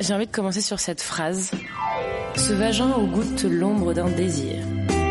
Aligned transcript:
J'ai 0.00 0.14
envie 0.14 0.26
de 0.26 0.32
commencer 0.32 0.60
sur 0.60 0.78
cette 0.78 1.02
phrase. 1.02 1.50
Ce 2.36 2.52
vagin 2.52 2.96
où 2.98 3.06
goûte 3.06 3.42
l'ombre 3.44 3.92
d'un 3.92 4.08
désir, 4.08 4.56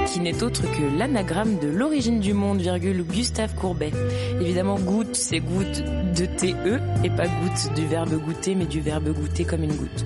qui 0.08 0.22
n'est 0.22 0.42
autre 0.42 0.62
que 0.62 0.98
l'anagramme 0.98 1.60
de 1.60 1.68
l'origine 1.68 2.20
du 2.22 2.34
monde, 2.34 2.62
virgule 2.62 3.04
Gustave 3.04 3.54
Courbet. 3.56 3.92
Évidemment, 4.40 4.80
goutte, 4.80 5.16
c'est 5.16 5.40
goutte 5.40 5.84
de 5.84 6.26
TE, 6.26 6.80
et 7.04 7.10
pas 7.10 7.28
goutte 7.28 7.74
du 7.76 7.86
verbe 7.86 8.14
goûter, 8.24 8.56
mais 8.56 8.66
du 8.66 8.80
verbe 8.80 9.14
goûter 9.14 9.44
comme 9.44 9.64
une 9.64 9.76
goutte. 9.76 10.06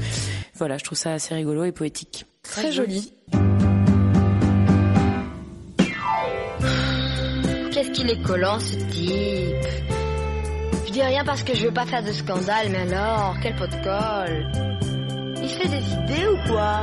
Voilà, 0.55 0.77
je 0.77 0.83
trouve 0.83 0.97
ça 0.97 1.13
assez 1.13 1.35
rigolo 1.35 1.63
et 1.63 1.71
poétique. 1.71 2.25
Très 2.41 2.71
joli. 2.71 3.13
Qu'est-ce 7.71 7.91
qu'il 7.91 8.09
est 8.09 8.21
collant 8.23 8.59
ce 8.59 8.75
type? 8.91 9.90
Je 10.91 10.95
dis 10.95 11.03
rien 11.03 11.23
parce 11.23 11.41
que 11.41 11.55
je 11.55 11.67
veux 11.67 11.71
pas 11.71 11.85
faire 11.85 12.03
de 12.03 12.11
scandale, 12.11 12.67
mais 12.69 12.79
alors, 12.93 13.37
quel 13.41 13.55
pot 13.55 13.65
de 13.65 13.75
colle 13.81 14.51
Il 15.41 15.47
fait 15.47 15.69
des 15.69 15.93
idées 15.93 16.27
ou 16.27 16.51
quoi? 16.51 16.81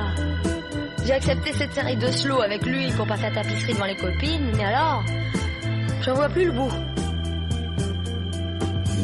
J'ai 1.04 1.12
accepté 1.12 1.52
cette 1.52 1.74
série 1.74 1.96
de 1.96 2.10
slow 2.10 2.40
avec 2.40 2.64
lui 2.64 2.90
pour 2.92 3.06
pas 3.06 3.18
faire 3.18 3.34
tapisserie 3.34 3.74
devant 3.74 3.84
les 3.84 3.96
copines, 3.96 4.50
mais 4.56 4.64
alors 4.64 5.04
J'en 6.00 6.14
vois 6.14 6.30
plus 6.30 6.46
le 6.46 6.52
bout. 6.52 6.72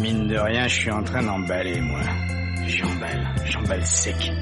Mine 0.01 0.27
de 0.27 0.39
rien, 0.39 0.67
je 0.69 0.75
suis 0.75 0.91
en 0.91 1.03
train 1.03 1.23
d'emballer, 1.23 1.83
moi. 1.83 2.01
J'emballe, 2.67 3.29
j'emballe 3.45 3.85
sec. 3.85 4.33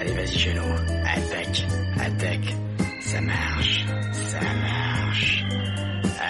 Allez, 0.00 0.12
vas-y, 0.12 0.38
Géno. 0.38 0.64
Attaque, 1.06 1.66
attaque. 2.00 2.56
Ça 3.00 3.20
marche, 3.20 3.86
ça 4.12 4.40
marche. 4.40 5.44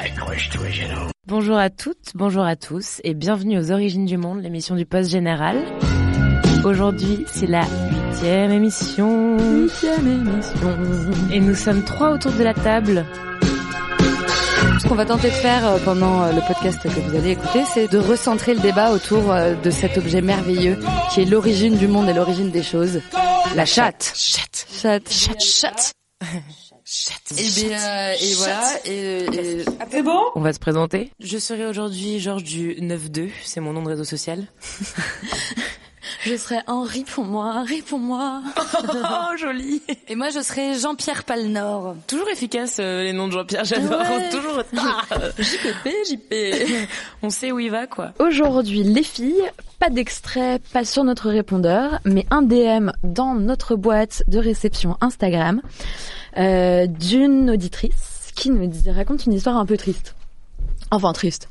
Accroche-toi, 0.04 0.68
Géno. 0.68 1.10
Bonjour 1.30 1.58
à 1.58 1.70
toutes, 1.70 2.10
bonjour 2.16 2.42
à 2.42 2.56
tous 2.56 3.00
et 3.04 3.14
bienvenue 3.14 3.56
aux 3.56 3.70
Origines 3.70 4.04
du 4.04 4.16
Monde, 4.16 4.42
l'émission 4.42 4.74
du 4.74 4.84
Poste 4.84 5.10
Général. 5.10 5.62
Aujourd'hui, 6.64 7.24
c'est 7.32 7.46
la 7.46 7.62
huitième 8.08 8.50
émission. 8.50 9.38
Huitième 9.38 10.08
émission. 10.08 10.76
Et 11.30 11.38
nous 11.38 11.54
sommes 11.54 11.84
trois 11.84 12.10
autour 12.10 12.32
de 12.32 12.42
la 12.42 12.52
table. 12.52 13.06
Ce 14.82 14.88
qu'on 14.88 14.96
va 14.96 15.06
tenter 15.06 15.28
de 15.28 15.34
faire 15.34 15.64
euh, 15.68 15.78
pendant 15.84 16.24
euh, 16.24 16.32
le 16.32 16.40
podcast 16.48 16.82
que 16.82 16.88
vous 16.88 17.14
allez 17.14 17.30
écouter, 17.30 17.62
c'est 17.72 17.86
de 17.86 17.98
recentrer 17.98 18.54
le 18.54 18.60
débat 18.60 18.90
autour 18.90 19.30
euh, 19.30 19.54
de 19.54 19.70
cet 19.70 19.98
objet 19.98 20.22
merveilleux 20.22 20.80
qui 21.12 21.20
est 21.20 21.26
l'origine 21.26 21.76
du 21.76 21.86
monde 21.86 22.08
et 22.08 22.12
l'origine 22.12 22.50
des 22.50 22.64
choses. 22.64 23.02
La 23.54 23.66
chatte. 23.66 24.14
Chatte. 24.16 24.66
Chatte. 24.68 25.08
Chatte. 25.08 25.40
Chatte. 25.40 25.92
Et, 27.38 27.66
bien, 27.66 27.78
euh, 27.78 28.14
et 28.20 28.34
voilà. 28.34 28.70
Et, 28.84 28.90
et- 29.60 29.64
C'est 29.90 30.02
bon? 30.02 30.20
On 30.34 30.40
va 30.40 30.52
se 30.52 30.58
présenter. 30.58 31.12
Je 31.20 31.38
serai 31.38 31.66
aujourd'hui 31.66 32.18
Georges 32.18 32.42
du 32.42 32.74
9-2, 32.80 33.30
c'est 33.44 33.60
mon 33.60 33.72
nom 33.72 33.82
de 33.82 33.88
réseau 33.90 34.04
social. 34.04 34.46
je 36.24 36.36
serai 36.36 36.58
Henri 36.66 37.04
pour 37.04 37.24
moi, 37.24 37.62
réponds-moi. 37.62 38.42
Oh, 38.56 39.36
joli 39.38 39.82
Et 40.08 40.16
moi, 40.16 40.30
je 40.30 40.40
serai 40.42 40.78
Jean-Pierre 40.78 41.22
Palnor. 41.24 41.94
Toujours 42.08 42.28
efficace 42.28 42.78
euh, 42.80 43.04
les 43.04 43.12
noms 43.12 43.28
de 43.28 43.32
Jean-Pierre, 43.34 43.64
j'adore. 43.64 44.00
Ouais. 44.00 44.28
Toujours 44.30 44.56
retenir. 44.56 45.06
JPP, 45.38 45.88
JP. 46.10 46.34
On 47.22 47.30
sait 47.30 47.52
où 47.52 47.60
il 47.60 47.70
va, 47.70 47.86
quoi. 47.86 48.12
Aujourd'hui, 48.18 48.82
les 48.82 49.04
filles, 49.04 49.48
pas 49.78 49.90
d'extrait, 49.90 50.60
pas 50.72 50.84
sur 50.84 51.04
notre 51.04 51.30
répondeur, 51.30 52.00
mais 52.04 52.26
un 52.30 52.42
DM 52.42 52.90
dans 53.04 53.34
notre 53.34 53.76
boîte 53.76 54.24
de 54.26 54.38
réception 54.38 54.96
Instagram 55.00 55.62
euh, 56.36 56.86
d'une 56.86 57.50
auditrice 57.50 58.32
qui 58.34 58.50
nous 58.50 58.70
raconte 58.94 59.26
une 59.26 59.32
histoire 59.32 59.56
un 59.56 59.66
peu 59.66 59.76
triste. 59.76 60.14
Enfin, 60.90 61.12
triste. 61.12 61.48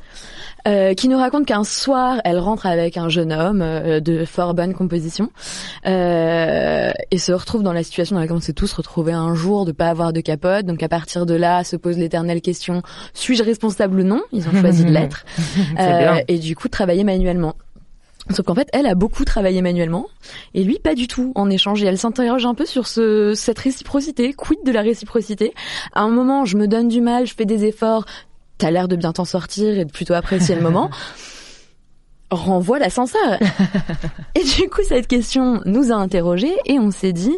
Euh, 0.67 0.94
qui 0.94 1.07
nous 1.07 1.17
raconte 1.17 1.45
qu'un 1.45 1.63
soir, 1.63 2.19
elle 2.25 2.38
rentre 2.38 2.66
avec 2.66 2.97
un 2.97 3.07
jeune 3.07 3.31
homme 3.31 3.62
euh, 3.62 4.01
de 4.01 4.25
fort 4.25 4.53
bonne 4.53 4.73
composition 4.73 5.31
euh, 5.85 6.91
et 7.12 7.17
se 7.17 7.31
retrouve 7.31 7.63
dans 7.63 7.72
la 7.72 7.84
situation 7.84 8.16
dans 8.16 8.22
laquelle 8.22 8.35
on 8.35 8.41
s'est 8.41 8.51
tous 8.51 8.73
retrouvés 8.73 9.13
un 9.13 9.34
jour 9.35 9.63
de 9.63 9.72
pas 9.72 9.88
avoir 9.88 10.12
de 10.12 10.19
capote. 10.19 10.66
Donc 10.66 10.84
à 10.84 10.90
partir 10.90 11.25
de 11.25 11.34
là, 11.34 11.63
se 11.63 11.78
pose 11.78 11.97
l'éternelle 11.97 12.41
question 12.41 12.81
suis-je 13.13 13.44
responsable 13.44 14.01
ou 14.01 14.03
non? 14.03 14.22
Ils 14.34 14.50
ont 14.50 14.59
choisi 14.59 14.84
de 14.84 14.91
l'être. 14.91 15.23
Euh, 15.79 16.16
et 16.28 16.38
du 16.38 16.57
coup 16.57 16.67
de 16.67 16.73
travailler 16.73 17.06
manuellement. 17.06 17.56
Sauf 18.31 18.45
qu'en 18.45 18.56
fait, 18.56 18.69
elle 18.73 18.85
a 18.85 18.95
beaucoup 18.95 19.25
travaillé 19.25 19.62
manuellement 19.62 20.07
et 20.53 20.63
lui 20.63 20.78
pas 20.79 20.94
du 20.94 21.07
tout 21.07 21.31
en 21.35 21.50
échange. 21.50 21.84
Et 21.84 21.88
elle 21.88 21.97
s'interroge 21.97 22.45
un 22.45 22.53
peu 22.53 22.66
sur 22.66 22.88
ce, 22.88 23.34
cette 23.34 23.59
réciprocité. 23.59 24.34
Quid 24.34 24.59
de 24.63 24.72
la 24.72 24.81
réciprocité 24.81 25.53
À 25.94 26.01
un 26.01 26.09
moment, 26.09 26.45
je 26.45 26.57
me 26.57 26.67
donne 26.67 26.88
du 26.88 27.01
mal, 27.01 27.25
je 27.25 27.34
fais 27.34 27.45
des 27.45 27.66
efforts. 27.66 28.06
T'as 28.57 28.72
l'air 28.72 28.88
de 28.88 28.95
bien 28.95 29.13
t'en 29.13 29.25
sortir 29.25 29.78
et 29.78 29.85
de 29.85 29.91
plutôt 29.91 30.13
apprécier 30.13 30.53
le 30.53 30.62
moment. 30.62 30.90
Renvoie 32.31 32.78
l'ascenseur. 32.78 33.40
et 34.35 34.44
du 34.44 34.69
coup, 34.69 34.81
cette 34.88 35.07
question 35.07 35.61
nous 35.66 35.91
a 35.91 35.96
interrogés 35.96 36.53
et 36.67 36.78
on 36.78 36.91
s'est 36.91 37.13
dit, 37.13 37.35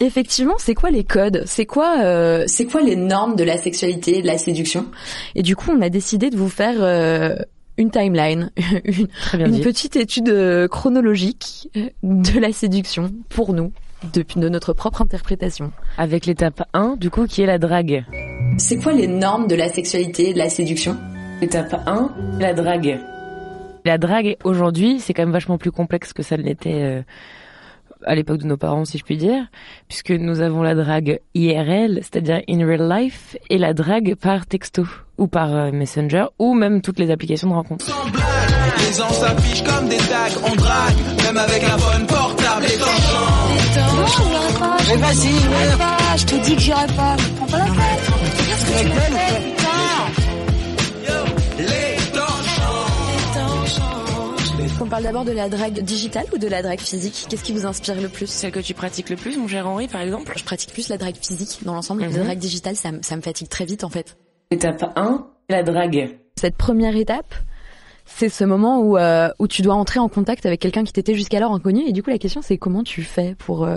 effectivement, 0.00 0.56
c'est 0.58 0.74
quoi 0.74 0.90
les 0.90 1.04
codes? 1.04 1.44
C'est 1.46 1.64
quoi, 1.64 2.02
euh, 2.02 2.44
c'est 2.46 2.66
quoi 2.66 2.82
les 2.82 2.96
normes 2.96 3.36
de 3.36 3.44
la 3.44 3.56
sexualité, 3.56 4.20
de 4.20 4.26
la 4.26 4.36
séduction? 4.36 4.84
Et 5.34 5.42
du 5.42 5.56
coup, 5.56 5.70
on 5.74 5.80
a 5.80 5.88
décidé 5.88 6.28
de 6.28 6.36
vous 6.36 6.50
faire 6.50 6.76
euh, 6.80 7.36
une 7.76 7.90
timeline, 7.90 8.50
une, 9.34 9.60
petite 9.60 9.96
étude 9.96 10.28
euh, 10.28 10.68
chronologique 10.68 11.70
euh, 11.76 11.88
de 12.02 12.38
la 12.38 12.52
séduction 12.52 13.12
pour 13.28 13.52
nous, 13.52 13.72
depuis 14.12 14.40
de 14.40 14.48
notre 14.48 14.72
propre 14.72 15.02
interprétation. 15.02 15.72
Avec 15.98 16.26
l'étape 16.26 16.62
1, 16.72 16.96
du 16.96 17.10
coup, 17.10 17.26
qui 17.26 17.42
est 17.42 17.46
la 17.46 17.58
drague. 17.58 18.04
C'est 18.58 18.78
quoi 18.78 18.92
les 18.92 19.08
normes 19.08 19.48
de 19.48 19.56
la 19.56 19.68
sexualité, 19.68 20.32
de 20.32 20.38
la 20.38 20.48
séduction? 20.48 20.96
Étape 21.42 21.74
1, 21.86 22.14
la 22.38 22.54
drague. 22.54 23.00
La 23.84 23.98
drague, 23.98 24.36
aujourd'hui, 24.44 25.00
c'est 25.00 25.12
quand 25.12 25.22
même 25.22 25.32
vachement 25.32 25.58
plus 25.58 25.72
complexe 25.72 26.12
que 26.12 26.22
ça 26.22 26.36
l'était 26.36 26.82
euh, 26.82 27.02
à 28.04 28.14
l'époque 28.14 28.38
de 28.38 28.46
nos 28.46 28.56
parents, 28.56 28.84
si 28.84 28.98
je 28.98 29.04
puis 29.04 29.16
dire, 29.16 29.46
puisque 29.88 30.10
nous 30.10 30.40
avons 30.40 30.62
la 30.62 30.74
drague 30.74 31.20
IRL, 31.34 32.00
c'est-à-dire 32.02 32.42
in 32.48 32.66
real 32.66 32.88
life, 32.88 33.36
et 33.50 33.58
la 33.58 33.74
drague 33.74 34.14
par 34.14 34.46
texto, 34.46 34.84
ou 35.18 35.26
par 35.26 35.54
euh, 35.54 35.72
Messenger, 35.72 36.26
ou 36.38 36.54
même 36.54 36.80
toutes 36.82 36.98
les 36.98 37.10
applications 37.10 37.48
de 37.48 37.54
rencontre. 37.54 37.86
Sans 37.86 38.10
blague, 38.10 38.24
les 38.78 38.92
gens 38.96 39.10
s'affichent 39.10 39.64
comme 39.64 39.88
des 39.88 39.96
tags, 39.96 40.28
on 40.44 40.54
drague, 40.54 40.96
même 41.24 41.36
avec 41.36 41.62
la 41.62 41.76
bonne 41.76 42.06
portable 42.06 42.66
et 42.66 42.78
Mais 44.88 44.96
vas-y, 44.96 45.34
je 46.18 46.26
te 46.26 46.34
dis 46.44 46.54
que 46.54 46.60
j'irai 46.60 46.86
pas. 46.88 47.16
Prends 47.36 47.46
pas 47.46 47.58
la 47.58 47.64
tête. 47.64 49.63
On 54.80 54.86
parle 54.86 55.04
d'abord 55.04 55.24
de 55.24 55.32
la 55.32 55.48
drague 55.48 55.80
digitale 55.80 56.26
ou 56.34 56.38
de 56.38 56.46
la 56.48 56.62
drague 56.62 56.80
physique? 56.80 57.26
Qu'est-ce 57.28 57.42
qui 57.44 57.52
vous 57.52 57.64
inspire 57.64 58.00
le 58.00 58.08
plus? 58.08 58.26
Celle 58.26 58.52
que 58.52 58.60
tu 58.60 58.74
pratiques 58.74 59.08
le 59.08 59.16
plus, 59.16 59.38
mon 59.38 59.48
cher 59.48 59.66
Henri, 59.66 59.88
par 59.88 60.00
exemple? 60.02 60.32
Je 60.36 60.44
pratique 60.44 60.72
plus 60.72 60.88
la 60.88 60.98
drague 60.98 61.16
physique 61.16 61.60
dans 61.64 61.74
l'ensemble. 61.74 62.02
Mhm. 62.04 62.16
La 62.16 62.24
drague 62.24 62.38
digitale, 62.38 62.76
ça, 62.76 62.92
me- 62.92 63.02
ça 63.02 63.16
me 63.16 63.22
fatigue 63.22 63.48
très 63.48 63.64
vite 63.64 63.84
en 63.84 63.88
fait. 63.88 64.16
Étape 64.50 64.92
1, 64.96 65.26
la 65.48 65.62
drague. 65.62 66.18
Cette 66.38 66.56
première 66.56 66.96
étape, 66.96 67.34
c'est 68.04 68.28
ce 68.28 68.44
moment 68.44 68.80
où, 68.80 68.98
euh, 68.98 69.30
où 69.38 69.48
tu 69.48 69.62
dois 69.62 69.74
entrer 69.74 70.00
en 70.00 70.08
contact 70.08 70.44
avec 70.44 70.60
quelqu'un 70.60 70.84
qui 70.84 70.92
t'était 70.92 71.14
jusqu'alors 71.14 71.52
inconnu. 71.52 71.84
Et 71.86 71.92
du 71.92 72.02
coup, 72.02 72.10
la 72.10 72.18
question, 72.18 72.42
c'est 72.42 72.58
comment 72.58 72.82
tu 72.82 73.02
fais 73.02 73.34
pour 73.36 73.64
euh, 73.64 73.76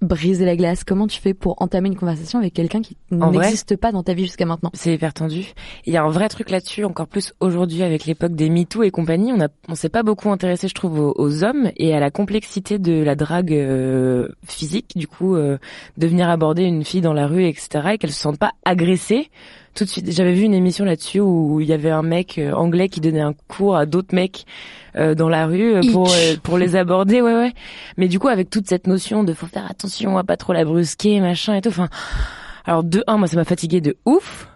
briser 0.00 0.44
la 0.44 0.56
glace 0.56 0.84
Comment 0.84 1.06
tu 1.06 1.20
fais 1.20 1.34
pour 1.34 1.60
entamer 1.62 1.88
une 1.88 1.96
conversation 1.96 2.38
avec 2.38 2.54
quelqu'un 2.54 2.80
qui 2.80 2.96
n'existe 3.10 3.76
pas 3.76 3.92
dans 3.92 4.02
ta 4.02 4.14
vie 4.14 4.24
jusqu'à 4.24 4.46
maintenant? 4.46 4.70
C'est 4.74 4.94
hyper 4.94 5.12
tendu. 5.12 5.52
Il 5.86 5.92
y 5.92 5.96
a 5.96 6.02
un 6.02 6.10
vrai 6.10 6.28
truc 6.28 6.50
là-dessus, 6.50 6.84
encore 6.84 7.06
plus 7.06 7.32
aujourd'hui 7.40 7.82
avec 7.82 8.06
l'époque 8.06 8.32
des 8.32 8.50
MeToo 8.50 8.82
et 8.82 8.90
compagnie. 8.90 9.32
On 9.32 9.40
a, 9.40 9.48
on 9.68 9.74
s'est 9.74 9.88
pas 9.88 10.02
beaucoup 10.02 10.30
intéressé, 10.30 10.68
je 10.68 10.74
trouve, 10.74 10.98
aux, 10.98 11.14
aux 11.16 11.44
hommes 11.44 11.70
et 11.76 11.94
à 11.94 12.00
la 12.00 12.10
complexité 12.10 12.78
de 12.78 13.02
la 13.02 13.14
drague 13.14 13.52
euh, 13.52 14.28
physique. 14.46 14.92
Du 14.96 15.06
coup, 15.06 15.36
euh, 15.36 15.58
de 15.96 16.06
venir 16.06 16.28
aborder 16.28 16.62
une 16.62 16.84
fille 16.84 17.00
dans 17.00 17.12
la 17.12 17.26
rue, 17.26 17.44
etc., 17.44 17.90
et 17.92 17.98
qu'elle 17.98 18.12
se 18.12 18.20
sente 18.20 18.38
pas 18.38 18.52
agressée. 18.64 19.30
Tout 19.74 19.84
de 19.84 19.88
suite, 19.88 20.10
j'avais 20.10 20.34
vu 20.34 20.42
une 20.42 20.54
émission 20.54 20.84
là-dessus 20.84 21.20
où 21.20 21.60
il 21.60 21.68
y 21.68 21.72
avait 21.72 21.90
un 21.90 22.02
mec 22.02 22.38
euh, 22.38 22.52
anglais 22.52 22.88
qui 22.88 23.00
donnait 23.00 23.20
un 23.20 23.34
cours 23.48 23.76
à 23.76 23.86
d'autres 23.86 24.14
mecs 24.14 24.44
euh, 24.96 25.14
dans 25.14 25.28
la 25.28 25.46
rue 25.46 25.74
euh, 25.76 25.80
pour 25.92 26.10
euh, 26.10 26.34
pour 26.42 26.58
les 26.58 26.74
aborder, 26.74 27.22
ouais 27.22 27.34
ouais. 27.34 27.52
Mais 27.96 28.08
du 28.08 28.18
coup, 28.18 28.28
avec 28.28 28.50
toute 28.50 28.66
cette 28.66 28.88
notion 28.88 29.22
de 29.22 29.32
faut 29.32 29.46
faire 29.46 29.70
attention 29.70 30.18
à 30.18 30.24
pas 30.24 30.36
trop 30.36 30.52
la 30.52 30.64
brusquer, 30.64 31.20
machin 31.20 31.54
et 31.54 31.60
tout. 31.60 31.68
Enfin, 31.68 31.88
alors 32.64 32.82
de 32.82 33.04
un, 33.06 33.16
moi 33.16 33.28
ça 33.28 33.36
m'a 33.36 33.44
fatigué 33.44 33.80
de 33.80 33.96
ouf. 34.04 34.48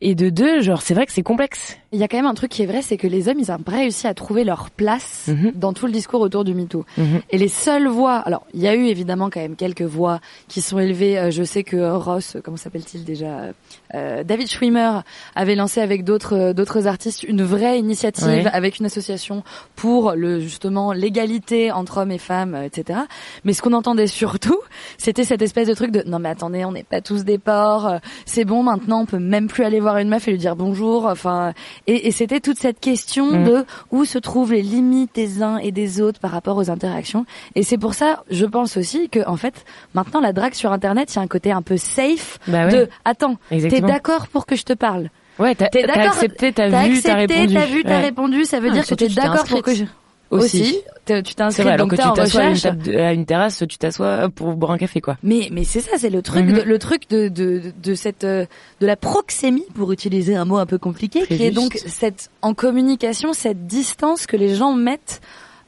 Et 0.00 0.14
de 0.14 0.30
deux, 0.30 0.60
genre 0.60 0.80
c'est 0.80 0.94
vrai 0.94 1.06
que 1.06 1.12
c'est 1.12 1.22
complexe. 1.22 1.76
Il 1.90 1.98
y 1.98 2.02
a 2.02 2.08
quand 2.08 2.18
même 2.18 2.26
un 2.26 2.34
truc 2.34 2.50
qui 2.50 2.62
est 2.62 2.66
vrai, 2.66 2.82
c'est 2.82 2.98
que 2.98 3.06
les 3.06 3.28
hommes, 3.28 3.38
ils 3.38 3.50
ont 3.50 3.58
pas 3.58 3.72
réussi 3.72 4.06
à 4.06 4.12
trouver 4.12 4.44
leur 4.44 4.68
place 4.70 5.28
Mhm. 5.28 5.52
dans 5.54 5.72
tout 5.72 5.86
le 5.86 5.92
discours 5.92 6.20
autour 6.20 6.44
du 6.44 6.52
MeToo. 6.54 6.84
Mhm. 6.98 7.20
Et 7.30 7.38
les 7.38 7.48
seules 7.48 7.88
voix, 7.88 8.16
alors 8.16 8.44
il 8.52 8.60
y 8.60 8.68
a 8.68 8.74
eu 8.74 8.84
évidemment 8.86 9.30
quand 9.30 9.40
même 9.40 9.56
quelques 9.56 9.80
voix 9.82 10.20
qui 10.48 10.60
sont 10.60 10.78
élevées. 10.78 11.18
Euh, 11.18 11.30
je 11.30 11.42
sais 11.42 11.62
que 11.64 11.76
Ross, 11.96 12.36
comment 12.44 12.58
s'appelle-t-il 12.58 13.04
déjà, 13.04 13.52
euh, 13.94 14.22
David 14.22 14.48
Schwimmer 14.50 15.00
avait 15.34 15.54
lancé 15.54 15.80
avec 15.80 16.04
d'autres 16.04 16.36
euh, 16.36 16.52
d'autres 16.52 16.86
artistes 16.86 17.22
une 17.22 17.42
vraie 17.42 17.78
initiative 17.78 18.26
Ouais. 18.26 18.46
avec 18.52 18.78
une 18.80 18.86
association 18.86 19.42
pour 19.74 20.12
le 20.12 20.40
justement 20.40 20.92
l'égalité 20.92 21.72
entre 21.72 21.98
hommes 22.02 22.10
et 22.10 22.18
femmes, 22.18 22.54
euh, 22.54 22.64
etc. 22.64 22.98
Mais 23.44 23.54
ce 23.54 23.62
qu'on 23.62 23.72
entendait 23.72 24.06
surtout, 24.08 24.58
c'était 24.98 25.24
cette 25.24 25.40
espèce 25.40 25.68
de 25.68 25.74
truc 25.74 25.90
de 25.90 26.02
non 26.06 26.18
mais 26.18 26.28
attendez, 26.28 26.66
on 26.66 26.72
n'est 26.72 26.82
pas 26.84 27.00
tous 27.00 27.24
des 27.24 27.38
porcs, 27.38 27.86
euh, 27.86 27.98
c'est 28.26 28.44
bon 28.44 28.62
maintenant 28.62 29.00
on 29.00 29.06
peut 29.06 29.18
même 29.18 29.46
plus 29.48 29.64
aller 29.64 29.80
voir 29.80 29.96
une 29.96 30.08
meuf 30.10 30.28
et 30.28 30.32
lui 30.32 30.38
dire 30.38 30.54
bonjour. 30.54 31.06
Enfin 31.06 31.54
et, 31.88 32.06
et 32.06 32.10
c'était 32.12 32.38
toute 32.40 32.58
cette 32.58 32.78
question 32.78 33.26
Mm. 33.32 33.44
de 33.44 33.64
où 33.90 34.04
se 34.04 34.18
trouvent 34.18 34.52
les 34.52 34.62
limites 34.62 35.14
des 35.14 35.42
uns 35.42 35.56
et 35.58 35.72
des 35.72 36.00
autres 36.00 36.20
par 36.20 36.30
rapport 36.30 36.56
aux 36.56 36.70
interactions. 36.70 37.26
Et 37.56 37.62
c'est 37.64 37.78
pour 37.78 37.94
ça, 37.94 38.22
je 38.30 38.46
pense 38.46 38.76
aussi 38.76 39.08
que 39.08 39.26
en 39.26 39.36
fait, 39.36 39.64
maintenant 39.94 40.20
la 40.20 40.32
drague 40.32 40.54
sur 40.54 40.70
Internet, 40.72 41.12
il 41.12 41.16
y 41.16 41.18
a 41.18 41.22
un 41.22 41.26
côté 41.26 41.50
un 41.50 41.62
peu 41.62 41.76
safe 41.76 42.38
Bah 42.46 42.66
ouais. 42.66 42.72
de 42.72 42.88
attends, 43.04 43.36
t'es 43.50 43.80
d'accord 43.80 44.28
pour 44.28 44.46
que 44.46 44.54
je 44.54 44.62
te 44.64 44.72
parle? 44.74 45.08
Ouais, 45.38 45.54
t'as 45.54 45.66
accepté, 45.66 46.52
t'as 46.52 46.68
T'as 46.70 46.88
vu, 46.88 47.00
t'as 47.00 47.14
accepté, 47.14 47.34
répondu. 47.34 47.54
t'as 47.54 47.66
vu, 47.66 47.82
t'as 47.84 47.88
Ouais. 47.90 48.00
répondu. 48.00 48.44
Ça 48.44 48.60
veut 48.60 48.68
Ah, 48.70 48.74
dire 48.74 48.86
que 48.86 48.94
t'es 48.94 49.08
d'accord 49.08 49.44
pour 49.44 49.62
que 49.62 49.74
je... 49.74 49.84
aussi, 50.30 50.78
tu 51.06 51.34
t'inscris 51.34 51.62
vrai, 51.62 51.72
alors 51.72 51.88
que 51.88 51.96
tu 51.96 52.02
t'assois 52.14 52.42
à 52.42 53.06
à 53.08 53.12
une 53.12 53.24
terrasse, 53.26 53.64
tu 53.68 53.78
t'assois 53.78 54.28
pour 54.28 54.52
boire 54.54 54.72
un 54.72 54.78
café, 54.78 55.00
quoi. 55.00 55.16
Mais 55.22 55.48
mais 55.52 55.64
c'est 55.64 55.80
ça, 55.80 55.92
c'est 55.96 56.10
le 56.10 56.20
truc, 56.22 56.44
Mhm. 56.44 56.52
de, 56.58 56.60
le 56.62 56.78
truc 56.78 57.08
de 57.08 57.28
de 57.28 57.62
de 57.82 57.94
cette 57.94 58.24
euh, 58.24 58.44
de 58.80 58.86
la 58.86 58.96
proxémie 58.96 59.64
pour 59.74 59.90
utiliser 59.92 60.36
un 60.36 60.44
mot 60.44 60.58
un 60.58 60.66
peu 60.66 60.78
compliqué, 60.78 61.22
Très 61.22 61.36
qui 61.36 61.44
est 61.44 61.50
donc 61.50 61.74
cette 61.86 62.30
en 62.42 62.52
communication 62.54 63.32
cette 63.32 63.66
distance 63.66 64.26
que 64.26 64.36
les 64.36 64.54
gens 64.54 64.72
mettent 64.74 65.20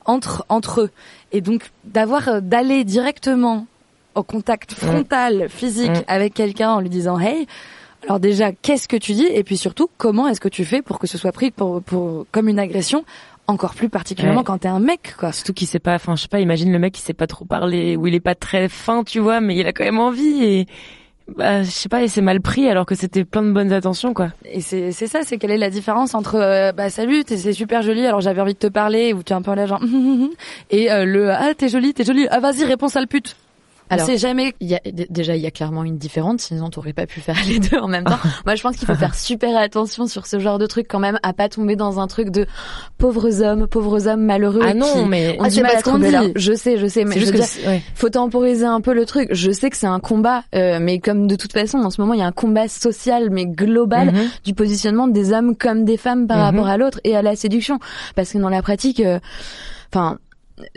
entre 0.04 0.44
entre 0.48 0.82
eux. 0.82 0.90
Et 1.32 1.40
donc 1.40 1.70
d'avoir 1.84 2.28
euh, 2.28 2.40
d'aller 2.40 2.84
directement 2.84 3.66
au 4.14 4.22
contact 4.22 4.72
frontal 4.74 5.48
physique 5.48 5.90
Mhm. 5.90 6.04
avec 6.08 6.34
quelqu'un 6.34 6.70
en 6.72 6.80
lui 6.80 6.90
disant 6.90 7.18
hey 7.18 7.46
alors 8.04 8.18
déjà 8.18 8.50
qu'est-ce 8.52 8.88
que 8.88 8.96
tu 8.96 9.12
dis? 9.12 9.26
Et 9.26 9.44
puis 9.44 9.56
surtout 9.58 9.88
comment 9.98 10.26
est-ce 10.26 10.40
que 10.40 10.48
tu 10.48 10.64
fais 10.64 10.80
pour 10.82 10.98
que 10.98 11.06
ce 11.06 11.16
soit 11.18 11.32
pris 11.32 11.50
pour 11.50 11.82
pour 11.82 12.26
comme 12.32 12.48
une 12.48 12.58
agression 12.58 13.04
encore 13.50 13.74
plus 13.74 13.88
particulièrement 13.88 14.40
Ouais. 14.40 14.44
quand 14.46 14.58
t'es 14.58 14.68
un 14.68 14.80
mec 14.80 15.14
quoi 15.18 15.32
Surtout 15.32 15.52
qu'il 15.52 15.66
sait 15.66 15.78
pas, 15.78 15.94
enfin, 15.94 16.16
je 16.16 16.22
sais 16.22 16.28
pas, 16.28 16.40
imagine 16.40 16.72
le 16.72 16.78
mec 16.78 16.94
qui 16.94 17.02
sait 17.02 17.12
pas 17.14 17.26
trop 17.26 17.44
parler, 17.44 17.96
ou 17.96 18.06
il 18.06 18.14
est 18.14 18.20
pas 18.20 18.34
très 18.34 18.68
fin, 18.68 19.04
tu 19.04 19.18
vois, 19.20 19.40
mais 19.40 19.56
il 19.56 19.66
a 19.66 19.72
quand 19.72 19.84
même 19.84 19.98
envie 20.00 20.42
et, 20.44 20.66
bah, 21.36 21.62
je 21.62 21.70
sais 21.70 21.88
pas, 21.88 22.02
il 22.02 22.10
s'est 22.10 22.22
mal 22.22 22.40
pris 22.40 22.68
alors 22.68 22.86
que 22.86 22.94
c'était 22.96 23.24
plein 23.24 23.42
de 23.42 23.52
bonnes 23.52 23.72
attentions, 23.72 24.14
quoi. 24.14 24.28
Et 24.44 24.60
c'est 24.60 24.90
c'est 24.92 25.06
ça, 25.06 25.20
c'est 25.22 25.38
quelle 25.38 25.52
est 25.52 25.58
la 25.58 25.70
différence 25.70 26.14
entre 26.14 26.34
euh, 26.36 26.72
bah 26.72 26.90
salut, 26.90 27.22
t'es 27.24 27.36
c'est 27.36 27.52
super 27.52 27.82
joli, 27.82 28.04
alors 28.06 28.20
j'avais 28.20 28.40
envie 28.40 28.54
de 28.54 28.58
te 28.58 28.66
parler 28.66 29.12
ou 29.12 29.22
tu 29.22 29.32
es 29.32 29.36
un 29.36 29.42
peu 29.42 29.54
là 29.54 29.66
genre 29.66 29.80
et 30.70 30.90
euh, 30.90 31.04
le 31.04 31.30
ah 31.30 31.54
t'es 31.56 31.68
jolie, 31.68 31.94
t'es 31.94 32.04
jolie, 32.04 32.26
ah 32.30 32.40
vas-y 32.40 32.64
réponds 32.64 32.88
sale 32.88 33.06
pute. 33.06 33.36
Alors, 33.90 34.06
c'est 34.06 34.16
jamais 34.18 34.54
y 34.60 34.74
a, 34.74 34.80
déjà, 35.10 35.36
il 35.36 35.42
y 35.42 35.46
a 35.46 35.50
clairement 35.50 35.84
une 35.84 35.98
différence, 35.98 36.42
sinon 36.42 36.70
t'aurais 36.70 36.92
pas 36.92 37.06
pu 37.06 37.20
faire 37.20 37.36
les 37.48 37.58
deux 37.58 37.76
en 37.78 37.88
même 37.88 38.04
temps. 38.04 38.18
Moi, 38.46 38.54
je 38.54 38.62
pense 38.62 38.76
qu'il 38.76 38.86
faut 38.86 38.94
faire 38.94 39.14
super 39.14 39.56
attention 39.58 40.06
sur 40.06 40.26
ce 40.26 40.38
genre 40.38 40.58
de 40.58 40.66
truc 40.66 40.86
quand 40.88 40.98
même, 41.00 41.18
à 41.22 41.32
pas 41.32 41.48
tomber 41.48 41.76
dans 41.76 41.98
un 42.00 42.06
truc 42.06 42.30
de 42.30 42.46
pauvres 42.98 43.42
hommes, 43.42 43.66
pauvres 43.66 44.06
hommes 44.08 44.24
malheureux. 44.24 44.60
Ah 44.64 44.74
non, 44.74 45.06
mais 45.06 45.36
ont 45.38 45.42
Ah, 45.44 45.50
c'est 45.50 45.62
mal 45.62 45.72
pas 45.72 45.76
à 45.78 45.80
ce 45.80 45.84
qu'on 45.84 45.98
dit. 45.98 46.32
Je 46.36 46.52
sais, 46.52 46.78
je 46.78 46.86
sais, 46.86 47.04
mais 47.04 47.18
je 47.18 47.26
veux 47.26 47.32
dire, 47.32 47.44
ouais. 47.66 47.82
faut 47.94 48.08
temporiser 48.10 48.64
un 48.64 48.80
peu 48.80 48.94
le 48.94 49.04
truc. 49.06 49.28
Je 49.32 49.50
sais 49.50 49.70
que 49.70 49.76
c'est 49.76 49.86
un 49.86 50.00
combat, 50.00 50.44
euh, 50.54 50.78
mais 50.80 50.98
comme 51.00 51.26
de 51.26 51.36
toute 51.36 51.52
façon, 51.52 51.78
en 51.78 51.90
ce 51.90 52.00
moment, 52.00 52.14
il 52.14 52.20
y 52.20 52.22
a 52.22 52.26
un 52.26 52.32
combat 52.32 52.68
social, 52.68 53.28
mais 53.30 53.46
global, 53.46 54.12
Mhm. 54.12 54.28
du 54.44 54.54
positionnement 54.54 55.08
des 55.08 55.32
hommes 55.32 55.56
comme 55.56 55.84
des 55.84 55.96
femmes 55.96 56.26
par 56.26 56.38
Mhm. 56.38 56.42
rapport 56.44 56.66
à 56.68 56.76
l'autre 56.76 57.00
et 57.04 57.16
à 57.16 57.22
la 57.22 57.34
séduction. 57.36 57.78
Parce 58.14 58.32
que 58.32 58.38
dans 58.38 58.48
la 58.48 58.62
pratique, 58.62 59.00
euh, 59.00 59.18
enfin. 59.92 60.18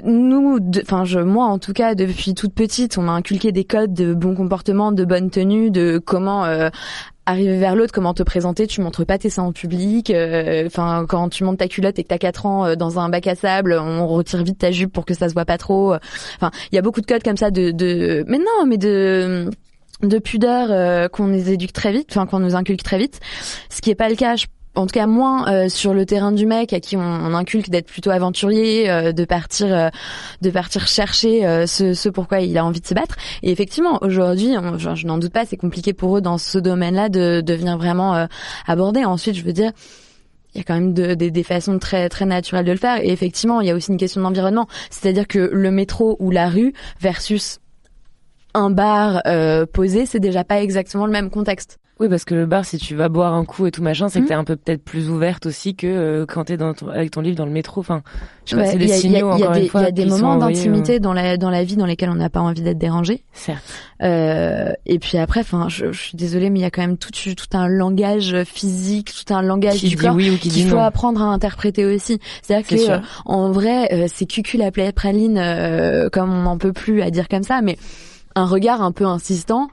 Nous, 0.04 0.60
enfin 0.82 1.06
je, 1.06 1.20
moi 1.20 1.46
en 1.46 1.60
tout 1.60 1.74
cas, 1.74 1.96
depuis 1.96 2.34
toute 2.34 2.54
petite, 2.54 2.98
on 2.98 3.02
m'a 3.04 3.14
inculqué 3.14 3.52
des 3.52 3.64
codes 3.64 3.94
de 3.94 4.14
bon 4.14 4.36
comportement, 4.36 4.92
de 4.92 5.06
bonne 5.06 5.30
tenue, 5.30 5.72
de 5.72 5.98
comment 6.04 6.46
euh, 6.46 6.70
arriver 7.26 7.58
vers 7.58 7.76
l'autre, 7.76 7.94
comment 7.94 8.14
te 8.14 8.24
présenter. 8.24 8.68
Tu 8.68 8.82
montres 8.82 9.06
pas 9.06 9.18
tes 9.18 9.30
seins 9.30 9.44
en 9.44 9.52
public. 9.54 10.10
euh, 10.10 10.66
Enfin, 10.66 11.06
quand 11.08 11.30
tu 11.30 11.44
montes 11.44 11.60
ta 11.60 11.68
culotte 11.68 11.98
et 12.00 12.04
que 12.04 12.10
t'as 12.10 12.18
4 12.18 12.46
ans 12.46 12.66
euh, 12.66 12.76
dans 12.76 13.00
un 13.00 13.10
bac 13.10 13.28
à 13.28 13.36
sable, 13.36 13.74
on 13.80 14.08
retire 14.08 14.44
vite 14.44 14.58
ta 14.60 14.72
jupe 14.72 14.92
pour 14.92 15.06
que 15.06 15.14
ça 15.14 15.30
se 15.30 15.34
voit 15.34 15.46
pas 15.46 15.58
trop. 15.58 15.94
Enfin, 16.36 16.52
il 16.72 16.76
y 16.76 16.78
a 16.78 16.82
beaucoup 16.82 17.02
de 17.02 17.06
codes 17.06 17.24
comme 17.24 17.38
ça 17.38 17.52
de, 17.52 17.72
de... 17.72 18.24
mais 18.28 18.38
non, 18.40 18.66
mais 18.68 18.78
de 18.78 19.50
de 20.02 20.18
pudeur 20.20 20.68
euh, 20.72 21.08
qu'on 21.08 21.28
nous 21.28 21.50
éduque 21.50 21.72
très 21.72 21.94
vite, 21.94 22.08
enfin 22.12 22.26
qu'on 22.26 22.40
nous 22.40 22.56
inculque 22.56 22.84
très 22.84 22.98
vite, 22.98 23.22
ce 23.70 23.80
qui 23.80 23.90
est 23.90 23.96
pas 23.96 24.10
le 24.10 24.16
cas. 24.16 24.36
je- 24.36 24.48
en 24.76 24.88
tout 24.88 24.94
cas, 24.94 25.06
moins 25.06 25.48
euh, 25.52 25.70
sur 25.70 25.94
le 25.94 26.06
terrain 26.06 26.32
du 26.32 26.46
mec 26.46 26.74
à 26.74 26.80
qui 26.80 26.98
on, 26.98 27.02
inculque 27.36 27.70
d'être 27.70 27.88
plutôt 27.88 28.10
aventurier, 28.10 28.90
euh, 28.90 29.12
de 29.12 29.26
partir, 29.26 29.68
euh, 29.74 29.90
de 30.42 30.50
partir 30.50 30.88
chercher 30.88 31.66
ce, 31.68 31.94
ce 31.94 32.10
pourquoi 32.10 32.40
il 32.42 32.58
a 32.58 32.66
envie 32.66 32.82
de 32.82 32.88
se 32.88 32.94
battre. 32.94 33.16
Et 33.44 33.52
effectivement, 33.52 34.00
aujourd'hui, 34.02 34.56
je, 34.78 35.06
n'en 35.08 35.18
doute 35.18 35.32
pas, 35.34 35.46
c'est 35.46 35.58
compliqué 35.58 35.94
pour 35.94 36.18
eux 36.18 36.22
dans 36.22 36.38
ce 36.38 36.58
domaine-là 36.58 37.10
de, 37.10 37.42
de 37.42 37.54
venir 37.54 37.78
vraiment 37.78 38.28
aborder. 38.68 39.06
Ensuite, 39.06 39.36
je 39.36 39.44
veux 39.44 39.54
dire, 39.54 39.72
il 40.54 40.60
y 40.60 40.62
a 40.62 40.64
quand 40.64 40.76
même 40.76 40.94
de- 40.94 41.14
des- 41.16 41.32
des 41.32 41.44
façons 41.44 41.80
très 41.80 42.10
très 42.10 42.26
naturelles 42.26 42.66
de 42.66 42.72
le 42.72 42.78
faire. 42.78 42.98
Et 43.04 43.10
effectivement, 43.12 43.62
il 43.62 43.68
y 43.68 43.72
a 43.72 43.76
aussi 43.76 43.92
une 43.92 43.98
question 43.98 44.22
d'environnement, 44.22 44.68
c'est-à-dire 44.90 45.28
que 45.28 45.40
le 45.52 45.72
métro 45.72 46.16
ou 46.20 46.30
la 46.32 46.48
rue 46.50 46.74
versus 47.00 47.60
un 48.54 48.70
bar 48.70 49.22
euh, 49.26 49.66
posé, 49.66 50.06
c'est 50.06 50.20
déjà 50.20 50.44
pas 50.44 50.62
exactement 50.62 51.06
le 51.08 51.12
même 51.12 51.30
contexte. 51.32 51.80
Oui, 52.04 52.10
parce 52.10 52.26
que 52.26 52.36
le 52.36 52.46
bar, 52.46 52.66
si 52.66 52.78
tu 52.78 52.96
vas 52.96 53.08
boire 53.08 53.34
un 53.34 53.46
coup 53.46 53.66
et 53.66 53.72
tout 53.72 53.82
machin, 53.82 54.10
c'est 54.10 54.20
Mhm. 54.20 54.26
que 54.26 54.28
t'es 54.30 54.36
un 54.36 54.44
peu 54.44 54.58
peut-être 54.58 54.84
plus 54.84 55.10
ouverte 55.10 55.46
aussi 55.46 55.74
que 55.74 55.88
euh, 55.88 56.26
quand 56.28 56.44
t'es 56.44 56.58
dans 56.58 56.74
ton- 56.74 56.90
avec 56.90 57.12
ton 57.12 57.22
livre 57.22 57.38
dans 57.38 57.46
le 57.46 57.52
métro. 57.52 57.80
Enfin, 57.80 58.02
je 58.44 58.50
sais 58.52 58.56
pas, 58.58 58.64
Ouais, 58.64 58.68
c'est 58.72 58.76
il 58.76 58.90
y 58.90 58.92
a- 58.92 58.96
signaux 58.96 59.16
il 59.16 59.20
y 59.20 59.44
a 59.44 59.46
encore 59.46 59.52
des- 59.54 59.62
une 59.62 59.68
fois. 59.70 59.82
Il 59.82 59.86
y 59.86 59.88
a 59.88 59.92
des 59.92 60.06
moments 60.06 60.32
envoyés, 60.34 60.56
d'intimité 60.58 60.96
euh, 60.96 61.00
dans 61.00 61.14
la 61.14 61.38
dans 61.38 61.50
la 61.50 61.64
vie 61.64 61.78
dans 61.78 61.86
lesquels 61.86 62.10
on 62.10 62.16
n'a 62.16 62.30
pas 62.30 62.42
envie 62.42 62.62
d'être 62.62 62.78
dérangé. 62.78 63.24
Certes. 63.32 63.64
Euh, 64.02 64.74
et 64.86 65.00
puis 65.00 65.18
après, 65.18 65.40
enfin, 65.40 65.68
je, 65.70 65.94
je 65.94 66.02
suis 66.02 66.18
désolée, 66.18 66.50
mais 66.50 66.60
il 66.60 66.64
y 66.64 66.66
a 66.66 66.72
quand 66.72 66.82
même 66.82 66.98
tout 66.98 67.12
tout 67.12 67.58
un 67.58 67.68
langage 67.70 68.44
physique, 68.44 69.14
tout 69.26 69.34
un 69.34 69.42
langage 69.42 69.76
Qui 69.76 69.88
du 69.88 69.96
dit 69.96 70.02
corps 70.02 70.16
oui 70.16 70.30
ou 70.30 70.38
qu'il 70.38 70.68
faut 70.68 70.76
non. 70.76 70.82
apprendre 70.84 71.22
à 71.22 71.26
interpréter 71.28 71.86
aussi. 71.86 72.20
C'est-à-dire 72.42 72.66
C'est 72.68 72.86
que 72.86 72.92
euh, 72.92 73.00
en 73.26 73.52
vrai, 73.52 73.88
euh, 73.94 74.08
c'est 74.10 74.26
cucul 74.26 74.62
à 74.62 74.72
praline 74.92 75.38
euh, 75.38 76.10
comme 76.10 76.32
on 76.34 76.42
n'en 76.42 76.58
peut 76.58 76.74
plus 76.74 77.02
à 77.02 77.12
dire 77.12 77.30
comme 77.30 77.44
ça, 77.44 77.62
mais 77.62 77.78
un 78.36 78.46
regard 78.46 78.82
un 78.82 78.92
peu 78.92 79.06
insistant, 79.06 79.68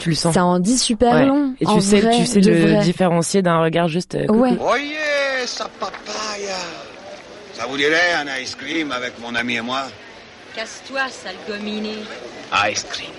Tu 0.00 0.08
le 0.10 0.14
sens. 0.16 0.34
ça 0.34 0.44
en 0.44 0.58
dit 0.58 0.76
super 0.78 1.12
Ouais. 1.14 1.26
long. 1.26 1.54
Et 1.60 1.66
en 1.66 1.76
tu 1.76 1.80
sais, 1.82 2.00
vrai, 2.00 2.16
tu 2.16 2.26
sais 2.26 2.40
le 2.40 2.72
vrai. 2.74 2.84
différencier 2.84 3.42
d'un 3.42 3.60
regard 3.60 3.86
juste. 3.88 4.14
euh, 4.16 4.26
coucou. 4.26 4.40
Ouais. 4.40 4.54
Voyez 4.58 4.96
sa 5.46 5.66
papaya. 5.78 6.56
Ça 7.54 7.66
vous 7.66 7.76
dirait 7.76 8.14
un 8.14 8.26
ice 8.40 8.54
cream 8.56 8.90
avec 8.92 9.18
mon 9.20 9.34
ami 9.34 9.56
et 9.56 9.60
moi 9.60 9.82
Casse-toi, 10.56 11.02
sale 11.10 11.36
gominé. 11.46 11.94
Ice 12.70 12.84
cream. 12.90 13.10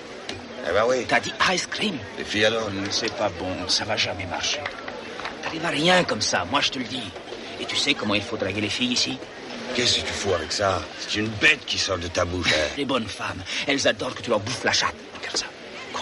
Eh 0.68 0.72
ben 0.72 0.82
oui. 0.88 1.04
T'as 1.08 1.20
dit 1.20 1.32
ice 1.54 1.66
cream 1.66 1.94
Les 2.18 2.24
filles 2.24 2.44
alors 2.46 2.68
C'est 2.90 3.12
pas 3.14 3.30
bon, 3.38 3.46
ça 3.68 3.84
va 3.84 3.96
jamais 3.96 4.26
marcher. 4.26 4.60
T'arrives 5.42 5.64
à 5.64 5.68
rien 5.70 6.04
comme 6.04 6.20
ça, 6.20 6.44
moi 6.50 6.60
je 6.60 6.70
te 6.70 6.78
le 6.78 6.84
dis. 6.84 7.02
Et 7.60 7.64
tu 7.64 7.76
sais 7.76 7.94
comment 7.94 8.14
il 8.14 8.22
faut 8.22 8.36
draguer 8.36 8.60
les 8.60 8.68
filles 8.68 8.92
ici? 8.92 9.18
Qu'est-ce 9.74 10.00
que 10.00 10.06
tu 10.06 10.12
fous 10.12 10.34
avec 10.34 10.52
ça? 10.52 10.82
C'est 10.98 11.20
une 11.20 11.28
bête 11.40 11.60
qui 11.64 11.78
sort 11.78 11.98
de 11.98 12.08
ta 12.08 12.24
bouche. 12.24 12.52
hein. 12.52 12.68
Les 12.76 12.84
bonnes 12.84 13.06
femmes, 13.06 13.42
elles 13.66 13.86
adorent 13.88 14.14
que 14.14 14.22
tu 14.22 14.28
leur 14.30 14.40
bouffes 14.40 14.64
la 14.64 14.72
chatte. 14.72 14.94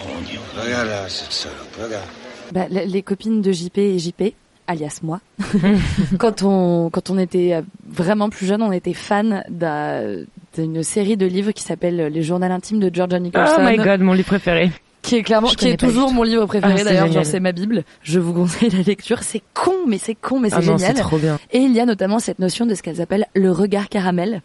Grognon. 0.00 0.40
Regarde 0.64 0.88
là, 0.88 1.08
cette 1.08 1.32
salope, 1.32 1.76
regarde. 1.82 2.04
Bah, 2.52 2.66
les 2.68 3.02
copines 3.02 3.42
de 3.42 3.52
JP 3.52 3.78
et 3.78 3.98
JP, 3.98 4.22
alias 4.66 5.00
moi, 5.02 5.20
quand 6.18 6.42
on 6.42 6.90
quand 6.90 7.10
on 7.10 7.18
était 7.18 7.54
euh, 7.54 7.62
vraiment 7.88 8.28
plus 8.28 8.46
jeune, 8.46 8.62
on 8.62 8.72
était 8.72 8.94
fan 8.94 9.44
d'un- 9.48 10.24
d'une 10.56 10.82
série 10.82 11.16
de 11.16 11.26
livres 11.26 11.52
qui 11.52 11.62
s'appelle 11.62 11.96
Les 12.12 12.22
Journaux 12.24 12.46
intimes 12.46 12.80
de 12.80 12.90
Georgia 12.92 13.20
Nicholson, 13.20 13.54
Oh 13.58 13.62
my 13.62 13.76
god, 13.76 14.00
mon 14.00 14.12
livre 14.14 14.26
préféré. 14.28 14.70
Qui 15.02 15.16
est 15.16 15.22
clairement 15.22 15.48
Je 15.48 15.56
qui 15.56 15.68
est 15.68 15.76
toujours 15.78 16.12
mon 16.12 16.22
livre 16.22 16.44
préféré 16.46 16.72
Ah, 16.74 16.78
c'est 16.78 16.84
d'ailleurs, 16.84 17.10
genre 17.12 17.24
c'est 17.24 17.40
ma 17.40 17.52
bible. 17.52 17.84
Je 18.02 18.20
vous 18.20 18.32
conseille 18.34 18.68
la 18.70 18.82
lecture, 18.82 19.22
c'est 19.22 19.42
con 19.54 19.72
mais 19.88 19.98
c'est 19.98 20.14
con 20.14 20.38
mais 20.40 20.50
c'est 20.50 20.56
Ah 20.56 20.62
non, 20.62 20.76
c'est 20.78 20.88
génial. 20.88 21.02
trop 21.02 21.18
bien. 21.18 21.38
Et 21.52 21.58
il 21.58 21.72
y 21.72 21.80
a 21.80 21.86
notamment 21.86 22.18
cette 22.18 22.38
notion 22.38 22.66
de 22.66 22.74
ce 22.74 22.82
qu'elles 22.82 23.00
appellent 23.00 23.26
le 23.34 23.50
regard 23.50 23.88
caramel, 23.88 24.42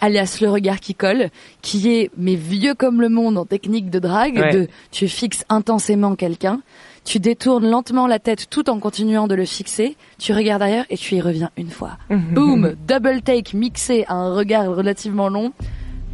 alias 0.00 0.38
le 0.40 0.50
regard 0.50 0.80
qui 0.80 0.94
colle, 0.94 1.30
qui 1.62 1.90
est 1.90 2.10
mais 2.18 2.34
vieux 2.34 2.74
comme 2.74 3.00
le 3.00 3.08
monde 3.08 3.38
en 3.38 3.46
technique 3.46 3.90
de 3.90 3.98
drague, 3.98 4.38
Ouais. 4.38 4.52
de 4.52 4.68
tu 4.90 5.08
fixes 5.08 5.44
intensément 5.48 6.14
quelqu'un, 6.16 6.60
tu 7.04 7.18
détournes 7.18 7.68
lentement 7.70 8.06
la 8.06 8.18
tête 8.18 8.48
tout 8.50 8.68
en 8.68 8.78
continuant 8.80 9.26
de 9.26 9.34
le 9.34 9.46
fixer, 9.46 9.96
tu 10.18 10.34
regardes 10.34 10.60
ailleurs 10.62 10.84
et 10.90 10.98
tu 10.98 11.14
y 11.14 11.20
reviens 11.22 11.50
une 11.56 11.70
fois. 11.70 11.92
Boom, 12.10 12.74
double 12.86 13.22
take 13.22 13.56
mixé 13.56 14.04
à 14.08 14.14
un 14.14 14.34
regard 14.34 14.66
relativement 14.74 15.28
long. 15.30 15.52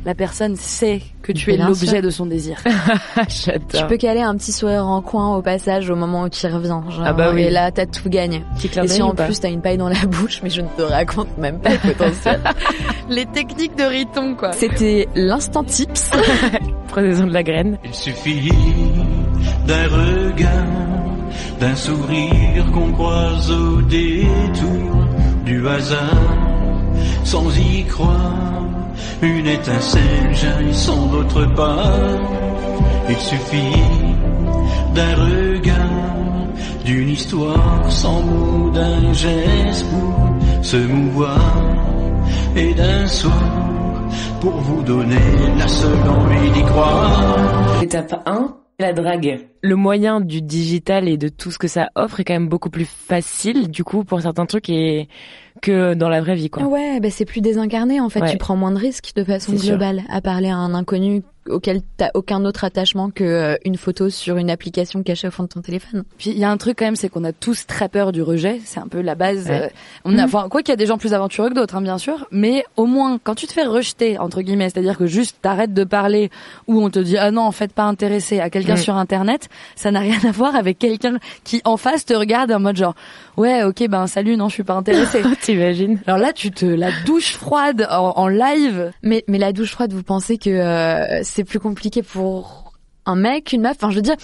La 0.04 0.14
personne 0.14 0.54
sait 0.56 1.00
que 1.22 1.32
tu 1.32 1.52
es 1.52 1.56
l'objet 1.56 2.02
de 2.02 2.10
son 2.10 2.26
désir. 2.26 2.58
Tu 3.28 3.84
peux 3.88 3.96
caler 3.96 4.20
un 4.20 4.36
petit 4.36 4.52
sourire 4.52 4.86
en 4.86 5.00
coin 5.00 5.36
au 5.36 5.40
passage 5.42 5.88
au 5.88 5.96
moment 5.96 6.24
où 6.24 6.28
tu 6.28 6.44
y 6.46 6.50
reviens. 6.50 6.84
genre, 6.90 7.04
Ah 7.06 7.12
bah 7.12 7.30
oui. 7.32 7.42
Et 7.42 7.50
là, 7.50 7.70
t'as 7.70 7.86
tout 7.86 8.10
gagné. 8.10 8.42
Et 8.82 8.88
si 8.88 9.00
en 9.02 9.14
plus 9.14 9.40
t'as 9.40 9.48
une 9.50 9.62
paille 9.62 9.78
dans 9.78 9.88
la 9.88 10.04
bouche, 10.06 10.40
mais 10.42 10.50
je 10.50 10.60
ne 10.60 10.68
te 10.68 10.82
raconte 10.82 11.38
même 11.38 11.58
pas 11.58 11.70
le 11.70 11.78
potentiel. 11.94 12.40
Les 13.08 13.24
techniques 13.26 13.76
de 13.76 13.84
Riton, 13.84 14.34
quoi. 14.34 14.52
C'était 14.52 15.08
l'instant 15.14 15.64
tips. 15.64 16.10
Prenez-en 16.88 17.26
de 17.26 17.32
la 17.32 17.42
graine. 17.42 17.78
Il 17.84 17.94
suffit 17.94 18.50
d'un 19.66 19.84
regard 19.88 20.84
d'un 21.60 21.74
sourire 21.76 22.64
qu'on 22.72 22.92
croise 22.92 23.50
au 23.50 23.80
détour 23.82 25.06
du 25.44 25.66
hasard, 25.66 26.00
sans 27.24 27.48
y 27.56 27.84
croire. 27.84 28.73
Une 29.22 29.46
étincelle 29.46 30.34
jaillit 30.34 30.74
sans 30.74 31.06
d'autre 31.06 31.46
part. 31.54 31.92
Il 33.08 33.16
suffit 33.16 33.82
d'un 34.94 35.14
regard, 35.16 36.56
d'une 36.84 37.08
histoire 37.10 37.90
sans 37.90 38.22
mots, 38.22 38.70
d'un 38.70 39.12
geste 39.12 39.86
pour 39.90 40.64
se 40.64 40.76
mouvoir 40.76 41.38
et 42.56 42.72
d'un 42.74 43.06
soir 43.06 43.64
pour 44.40 44.52
vous 44.52 44.82
donner 44.82 45.16
la 45.58 45.66
seule 45.66 46.08
envie 46.08 46.50
d'y 46.50 46.62
croire. 46.64 47.82
Étape 47.82 48.22
1, 48.26 48.56
la 48.78 48.92
drague. 48.92 49.46
Le 49.62 49.76
moyen 49.76 50.20
du 50.20 50.42
digital 50.42 51.08
et 51.08 51.16
de 51.16 51.28
tout 51.28 51.50
ce 51.50 51.58
que 51.58 51.68
ça 51.68 51.90
offre 51.94 52.20
est 52.20 52.24
quand 52.24 52.34
même 52.34 52.48
beaucoup 52.48 52.70
plus 52.70 52.84
facile, 52.84 53.70
du 53.70 53.84
coup, 53.84 54.04
pour 54.04 54.20
certains 54.20 54.46
trucs 54.46 54.68
et 54.68 55.08
que 55.64 55.94
dans 55.94 56.08
la 56.08 56.20
vraie 56.20 56.34
vie, 56.34 56.50
quoi. 56.50 56.64
Ouais, 56.64 57.00
bah 57.00 57.10
c'est 57.10 57.24
plus 57.24 57.40
désincarné, 57.40 58.00
en 58.00 58.08
fait. 58.08 58.20
Ouais. 58.20 58.30
Tu 58.30 58.38
prends 58.38 58.56
moins 58.56 58.70
de 58.70 58.78
risques 58.78 59.12
de 59.16 59.24
façon 59.24 59.56
sûr. 59.56 59.70
globale 59.70 60.02
à 60.10 60.20
parler 60.20 60.48
à 60.48 60.56
un 60.56 60.74
inconnu 60.74 61.22
auquel 61.48 61.80
t'as 61.96 62.10
aucun 62.14 62.44
autre 62.44 62.64
attachement 62.64 63.10
que 63.10 63.24
euh, 63.24 63.56
une 63.64 63.76
photo 63.76 64.10
sur 64.10 64.36
une 64.36 64.50
application 64.50 65.02
cachée 65.02 65.28
au 65.28 65.30
fond 65.30 65.42
de 65.44 65.48
ton 65.48 65.60
téléphone. 65.60 66.04
Puis 66.18 66.30
il 66.30 66.38
y 66.38 66.44
a 66.44 66.50
un 66.50 66.56
truc 66.56 66.78
quand 66.78 66.84
même, 66.86 66.96
c'est 66.96 67.08
qu'on 67.08 67.24
a 67.24 67.32
tous 67.32 67.66
très 67.66 67.88
peur 67.88 68.12
du 68.12 68.22
rejet. 68.22 68.60
C'est 68.64 68.80
un 68.80 68.88
peu 68.88 69.00
la 69.00 69.14
base. 69.14 69.46
Ouais. 69.48 69.62
euh, 69.64 69.68
on 70.04 70.18
a, 70.18 70.24
enfin, 70.24 70.48
quoi 70.48 70.62
qu'il 70.62 70.72
y 70.72 70.74
a 70.74 70.76
des 70.76 70.86
gens 70.86 70.98
plus 70.98 71.12
aventureux 71.14 71.50
que 71.50 71.54
d'autres, 71.54 71.76
hein, 71.76 71.82
bien 71.82 71.98
sûr. 71.98 72.26
Mais 72.30 72.64
au 72.76 72.86
moins, 72.86 73.18
quand 73.22 73.34
tu 73.34 73.46
te 73.46 73.52
fais 73.52 73.64
rejeter 73.64 74.18
entre 74.18 74.40
guillemets, 74.42 74.70
c'est-à-dire 74.70 74.96
que 74.98 75.06
juste 75.06 75.36
t'arrêtes 75.42 75.74
de 75.74 75.84
parler 75.84 76.30
ou 76.66 76.82
on 76.82 76.90
te 76.90 76.98
dit 76.98 77.18
ah 77.18 77.30
non 77.30 77.42
en 77.42 77.52
fait 77.52 77.72
pas 77.72 77.84
intéressé 77.84 78.40
à 78.40 78.50
quelqu'un 78.50 78.74
Mm. 78.74 78.78
sur 78.78 78.96
internet, 78.96 79.48
ça 79.76 79.90
n'a 79.90 80.00
rien 80.00 80.18
à 80.26 80.30
voir 80.32 80.56
avec 80.56 80.78
quelqu'un 80.78 81.18
qui 81.44 81.60
en 81.64 81.76
face 81.76 82.04
te 82.04 82.14
regarde 82.14 82.50
en 82.52 82.60
mode 82.60 82.76
genre 82.76 82.94
ouais 83.36 83.62
ok 83.64 83.86
ben 83.88 84.06
salut 84.06 84.36
non 84.36 84.48
je 84.48 84.54
suis 84.54 84.64
pas 84.64 84.74
intéressé. 84.74 85.22
T'imagines 85.42 85.98
Alors 86.06 86.18
là 86.18 86.32
tu 86.32 86.50
te 86.50 86.64
la 86.66 86.90
douche 87.04 87.34
froide 87.34 87.86
en, 87.90 88.14
en 88.16 88.28
live. 88.28 88.90
Mais, 89.02 89.24
mais 89.28 89.38
la 89.38 89.52
douche 89.52 89.72
froide, 89.72 89.92
vous 89.92 90.02
pensez 90.02 90.38
que 90.38 90.50
euh, 90.50 91.20
c'est 91.34 91.44
plus 91.44 91.58
compliqué 91.60 92.02
pour 92.02 92.72
un 93.06 93.16
mec, 93.16 93.52
une 93.52 93.62
meuf 93.62 93.76
Enfin, 93.76 93.90
je 93.90 93.96
veux 93.96 94.02
dire, 94.02 94.16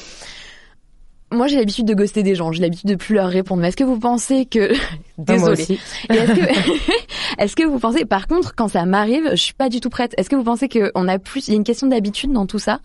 moi 1.33 1.47
j'ai 1.47 1.57
l'habitude 1.57 1.87
de 1.87 1.95
ghoster 1.95 2.23
des 2.25 2.35
gens, 2.35 2.51
j'ai 2.51 2.61
l'habitude 2.63 2.89
de 2.89 2.95
plus 2.97 3.15
leur 3.15 3.29
répondre. 3.29 3.63
Mais 3.63 3.69
est-ce 3.69 3.77
que 3.77 3.85
vous 3.85 3.99
pensez 3.99 4.47
que... 4.47 4.73
Désolée. 5.19 5.79
Est-ce 6.09 6.33
que, 6.33 6.41
est-ce 7.43 7.57
que 7.57 7.65
vous 7.65 7.79
pensez, 7.79 8.05
par 8.05 8.27
contre, 8.27 8.55
quand 8.55 8.69
ça 8.69 8.85
m'arrive, 8.85 9.29
je 9.31 9.37
suis 9.37 9.55
pas 9.55 9.69
du 9.69 9.81
tout 9.81 9.91
prête. 9.91 10.15
Est-ce 10.17 10.29
que 10.31 10.37
vous 10.37 10.43
pensez 10.45 10.69
qu'on 10.69 11.09
a 11.09 11.19
plus, 11.19 11.47
il 11.49 11.51
y 11.53 11.55
a 11.55 11.57
une 11.57 11.65
question 11.65 11.87
d'habitude 11.87 12.33
dans 12.33 12.47
tout 12.47 12.59
ça? 12.59 12.81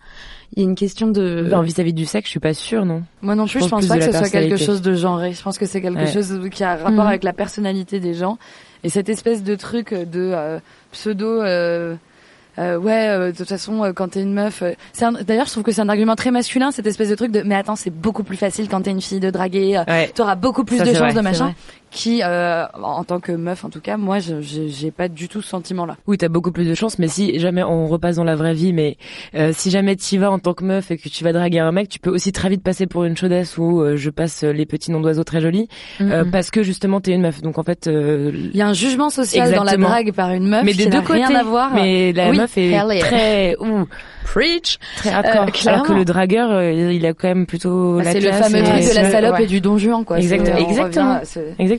Il 0.54 0.62
y 0.62 0.66
a 0.66 0.68
une 0.68 0.76
question 0.76 1.08
de. 1.08 1.50
En 1.52 1.62
vis-à-vis 1.62 1.92
du 1.92 2.04
sexe, 2.06 2.26
je 2.26 2.30
suis 2.30 2.40
pas 2.40 2.54
sûre, 2.54 2.84
non. 2.84 3.02
Moi 3.22 3.34
non 3.34 3.46
plus, 3.46 3.54
je 3.54 3.58
pense 3.68 3.70
pense 3.70 3.80
plus 3.82 3.88
pas 3.88 3.98
que 3.98 4.04
ce 4.12 4.18
soit 4.18 4.28
quelque 4.30 4.56
chose 4.56 4.80
de 4.80 4.94
genré. 4.94 5.32
Je 5.32 5.42
pense 5.42 5.58
que 5.58 5.66
c'est 5.66 5.80
quelque 5.80 5.98
Ouais. 5.98 6.12
chose 6.12 6.38
qui 6.52 6.62
a 6.62 6.76
rapport 6.76 6.90
Mhm. 6.92 7.00
avec 7.00 7.24
la 7.24 7.32
personnalité 7.32 7.98
des 7.98 8.14
gens 8.14 8.38
et 8.84 8.88
cette 8.88 9.08
espèce 9.08 9.42
de 9.42 9.56
truc 9.56 9.92
de 9.92 10.30
euh, 10.34 10.58
pseudo. 10.92 11.42
euh, 11.42 11.96
euh, 12.58 12.76
ouais, 12.78 13.08
euh, 13.08 13.32
de 13.32 13.36
toute 13.36 13.48
façon, 13.48 13.84
euh, 13.84 13.92
quand 13.92 14.08
t'es 14.08 14.22
une 14.22 14.32
meuf, 14.32 14.62
euh, 14.62 14.72
c'est 14.92 15.04
un- 15.04 15.12
d'ailleurs, 15.12 15.46
je 15.46 15.52
trouve 15.52 15.62
que 15.64 15.72
c'est 15.72 15.80
un 15.82 15.88
argument 15.88 16.16
très 16.16 16.30
masculin, 16.30 16.70
cette 16.70 16.86
espèce 16.86 17.08
de 17.10 17.14
truc 17.14 17.30
de. 17.32 17.42
Mais 17.42 17.54
attends, 17.54 17.76
c'est 17.76 17.90
beaucoup 17.90 18.22
plus 18.22 18.36
facile 18.36 18.68
quand 18.68 18.82
t'es 18.82 18.90
une 18.90 19.02
fille 19.02 19.20
de 19.20 19.30
draguer. 19.30 19.76
euh, 19.76 19.84
Ouais. 19.86 20.10
T'auras 20.14 20.34
beaucoup 20.36 20.64
plus 20.64 20.78
Ça, 20.78 20.84
de 20.84 20.90
chances 20.90 20.98
vrai, 21.00 21.12
de 21.14 21.20
machin. 21.20 21.54
Qui, 21.96 22.20
euh, 22.22 22.66
en 22.82 23.04
tant 23.04 23.20
que 23.20 23.32
meuf, 23.32 23.64
en 23.64 23.70
tout 23.70 23.80
cas, 23.80 23.96
moi, 23.96 24.18
je- 24.18 24.42
j'ai 24.42 24.68
j'ai 24.68 24.90
pas 24.90 25.08
du 25.08 25.28
tout 25.28 25.40
ce 25.40 25.48
sentiment-là. 25.48 25.96
Oui, 26.06 26.18
t'as 26.18 26.28
beaucoup 26.28 26.52
plus 26.52 26.66
de 26.66 26.74
chance, 26.74 26.98
mais 26.98 27.08
si 27.08 27.38
jamais 27.38 27.62
on 27.62 27.86
repasse 27.86 28.16
dans 28.16 28.24
la 28.24 28.36
vraie 28.36 28.52
vie, 28.52 28.74
mais 28.74 28.98
euh, 29.34 29.52
si 29.54 29.70
jamais 29.70 29.96
t'y 29.96 30.18
vas 30.18 30.30
en 30.30 30.38
tant 30.38 30.52
que 30.52 30.62
meuf 30.62 30.90
et 30.90 30.98
que 30.98 31.08
tu 31.08 31.24
vas 31.24 31.32
draguer 31.32 31.58
un 31.60 31.72
mec, 31.72 31.88
tu 31.88 31.98
peux 31.98 32.10
aussi 32.10 32.32
très 32.32 32.50
vite 32.50 32.62
passer 32.62 32.86
pour 32.86 33.04
une 33.04 33.16
chaudesse 33.16 33.56
où 33.56 33.80
euh, 33.80 33.96
je 33.96 34.10
passe 34.10 34.44
euh, 34.44 34.52
les 34.52 34.66
petits 34.66 34.90
noms 34.90 35.00
d'oiseaux 35.00 35.24
très 35.24 35.40
jolis, 35.40 35.68
euh, 36.02 36.24
Mhm. 36.24 36.30
parce 36.30 36.50
que 36.50 36.62
justement 36.62 37.00
t'es 37.00 37.12
une 37.12 37.22
meuf. 37.22 37.40
Donc 37.40 37.56
en 37.58 37.62
fait, 37.62 37.86
euh, 37.86 38.30
Il 38.52 38.56
y 38.56 38.60
a 38.60 38.68
un 38.68 38.74
jugement 38.74 39.08
social 39.08 39.50
dans 39.54 39.64
la 39.64 39.78
drague 39.78 40.12
par 40.12 40.32
une 40.32 40.48
meuf 40.48 40.64
mais 40.64 40.72
qui 40.72 40.78
des 40.78 40.84
deux 40.86 40.98
n'a 40.98 41.02
côtés. 41.02 41.24
rien 41.24 41.34
à 41.34 41.44
voir. 41.44 41.72
Mais 41.72 42.12
la 42.12 42.28
Oui, 42.28 42.36
meuf 42.36 42.58
est 42.58 43.00
très 43.00 43.56
ouh, 43.60 43.86
Preach 44.24 44.78
très 44.96 45.10
hardcore, 45.10 45.46
alors 45.66 45.82
que 45.86 45.92
le 45.92 46.04
dragueur, 46.04 46.50
euh, 46.50 46.72
il 46.92 47.06
a 47.06 47.14
quand 47.14 47.28
même 47.28 47.46
plutôt 47.46 47.96
Bah, 47.98 48.02
la 48.04 48.12
c'est 48.12 48.20
le 48.20 48.26
classe 48.28 48.50
fameux 48.52 48.64
truc 48.64 48.82
de 48.90 48.94
la 48.94 49.10
salope 49.10 49.34
Ouais. 49.36 49.44
et 49.44 49.46
du 49.46 49.60
don 49.60 49.78
juan, 49.78 50.04
quoi. 50.04 50.18
Exactement. 50.18 50.56
Exactement. 50.58 51.20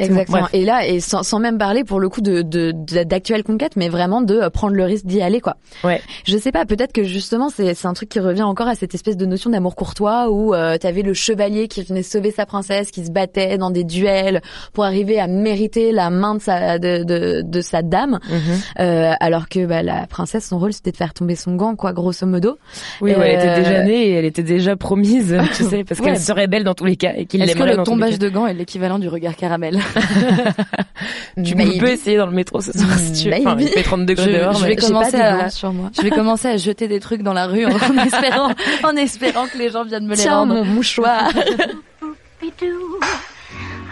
Exactement. 0.08 0.40
Bref. 0.42 0.50
Et 0.54 0.66
là, 0.66 0.86
et 0.88 1.00
sans, 1.00 1.24
sans 1.24 1.40
même 1.40 1.58
parler 1.58 1.84
pour 1.84 2.00
le 2.00 2.10
coup 2.10 2.22
de 2.22 2.42
de- 2.42 2.72
d'actuelles 3.04 3.44
conquêtes, 3.44 3.76
mais 3.76 3.90
vraiment 3.90 4.22
de 4.22 4.36
euh, 4.36 4.50
prendre 4.50 4.74
le 4.76 4.84
risque 4.84 5.06
d'y 5.06 5.22
aller, 5.22 5.42
quoi. 5.42 5.56
Ouais. 5.84 6.02
Je 6.26 6.38
sais 6.38 6.52
pas, 6.52 6.66
peut-être 6.66 6.94
que 6.94 7.04
justement 7.04 7.50
c'est 7.50 7.74
c'est 7.74 7.88
un 7.88 7.94
truc 7.94 8.10
qui 8.10 8.20
revient 8.20 8.44
encore 8.44 8.68
à 8.68 8.76
cette 8.76 8.94
espèce 8.96 9.18
de 9.18 9.26
notion 9.26 9.50
d'amour 9.50 9.76
courtois 9.76 10.30
où 10.30 10.54
euh, 10.54 10.78
t'avais 10.78 11.02
le 11.02 11.14
chevalier 11.14 11.68
qui 11.68 11.84
venait 11.84 12.04
sauver 12.04 12.32
sa 12.32 12.46
princesse, 12.46 12.92
qui 12.92 13.06
se 13.06 13.12
battait 13.12 13.58
dans 13.58 13.72
des 13.72 13.84
duels 13.84 14.42
pour 14.74 14.84
arriver 14.84 15.20
à 15.20 15.28
mériter 15.28 15.92
la 15.92 16.10
main 16.10 16.36
de 16.36 16.42
sa 16.42 16.80
de 16.80 17.04
de, 17.04 17.42
de 17.46 17.62
sa 17.62 17.82
dame, 17.82 18.20
Mhm. 18.30 18.40
euh, 18.80 19.14
alors 19.20 19.48
que 19.50 19.66
bah, 19.66 19.84
la 19.84 20.08
princesse 20.08 20.48
son 20.48 20.60
rôle 20.60 20.74
c'était 20.74 20.92
de 20.92 20.98
faire 20.98 21.14
tomber 21.14 21.36
son 21.36 21.56
gant, 21.56 21.76
quoi, 21.76 21.94
grosso 21.94 22.26
modo. 22.26 22.58
Oui, 23.02 23.12
ouais, 23.14 23.34
elle 23.34 23.40
Euh, 23.48 23.52
était 23.54 23.62
déjà 23.64 23.84
née 23.84 24.08
et 24.08 24.12
elle 24.14 24.26
était 24.26 24.44
déjà 24.44 24.76
promise, 24.76 25.38
tu 25.56 25.64
sais, 25.64 25.84
parce 25.84 26.00
Ouais. 26.00 26.08
qu'elle 26.08 26.20
serait 26.20 26.48
belle 26.48 26.64
dans 26.64 26.74
tous 26.74 26.86
les 26.86 26.96
cas 26.96 27.14
et 27.16 27.26
qu'il 27.26 27.42
Est-ce 27.42 27.56
que 27.56 27.64
le 27.64 27.84
tombage 27.84 28.20
de 28.20 28.30
gants 28.30 28.48
est 28.48 28.54
l'équivalent 28.54 29.00
du 29.00 29.08
regard 29.08 29.36
caramel? 29.36 29.80
Tu 31.44 31.56
Maybe. 31.56 31.80
peux 31.80 31.90
essayer 31.90 32.18
dans 32.18 32.26
le 32.26 32.32
métro 32.32 32.62
ce 32.62 32.72
soir 32.72 32.98
si 32.98 33.14
tu 33.24 33.30
veux. 33.30 33.36
Enfin, 33.38 33.56
il 33.60 33.68
fait 33.68 33.84
30 33.84 34.06
degrés 34.06 34.32
Je- 34.34 34.38
dehors, 34.40 34.54
je 34.54 34.66
vais 34.66 34.76
commencer 34.76 35.16
à- 35.18 35.38
gants 35.44 35.50
sur 35.50 35.72
moi. 35.74 35.90
Je 35.96 36.02
vais 36.02 36.10
commencer 36.10 36.48
à 36.48 36.58
jeter 36.58 36.88
des 36.88 37.00
trucs 37.00 37.22
dans 37.22 37.34
la 37.34 37.46
rue 37.48 37.66
en, 37.66 37.70
en 37.72 37.98
espérant, 38.04 38.52
en 38.84 38.96
espérant 38.96 39.48
que 39.48 39.58
les 39.58 39.70
gens 39.70 39.84
viennent 39.84 40.06
me 40.08 40.16
les 40.16 40.22
Tiens 40.24 40.38
rendre. 40.40 40.56
mon 40.56 40.66
mouchoir. 40.66 41.30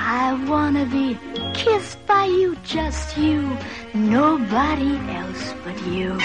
I 0.08 0.34
wanna 0.48 0.86
be 0.86 1.18
kissed 1.54 1.98
by 2.08 2.26
you, 2.26 2.56
just 2.64 3.18
you, 3.18 3.42
nobody 3.94 4.98
else 5.16 5.56
but 5.64 5.76
you. 5.88 6.16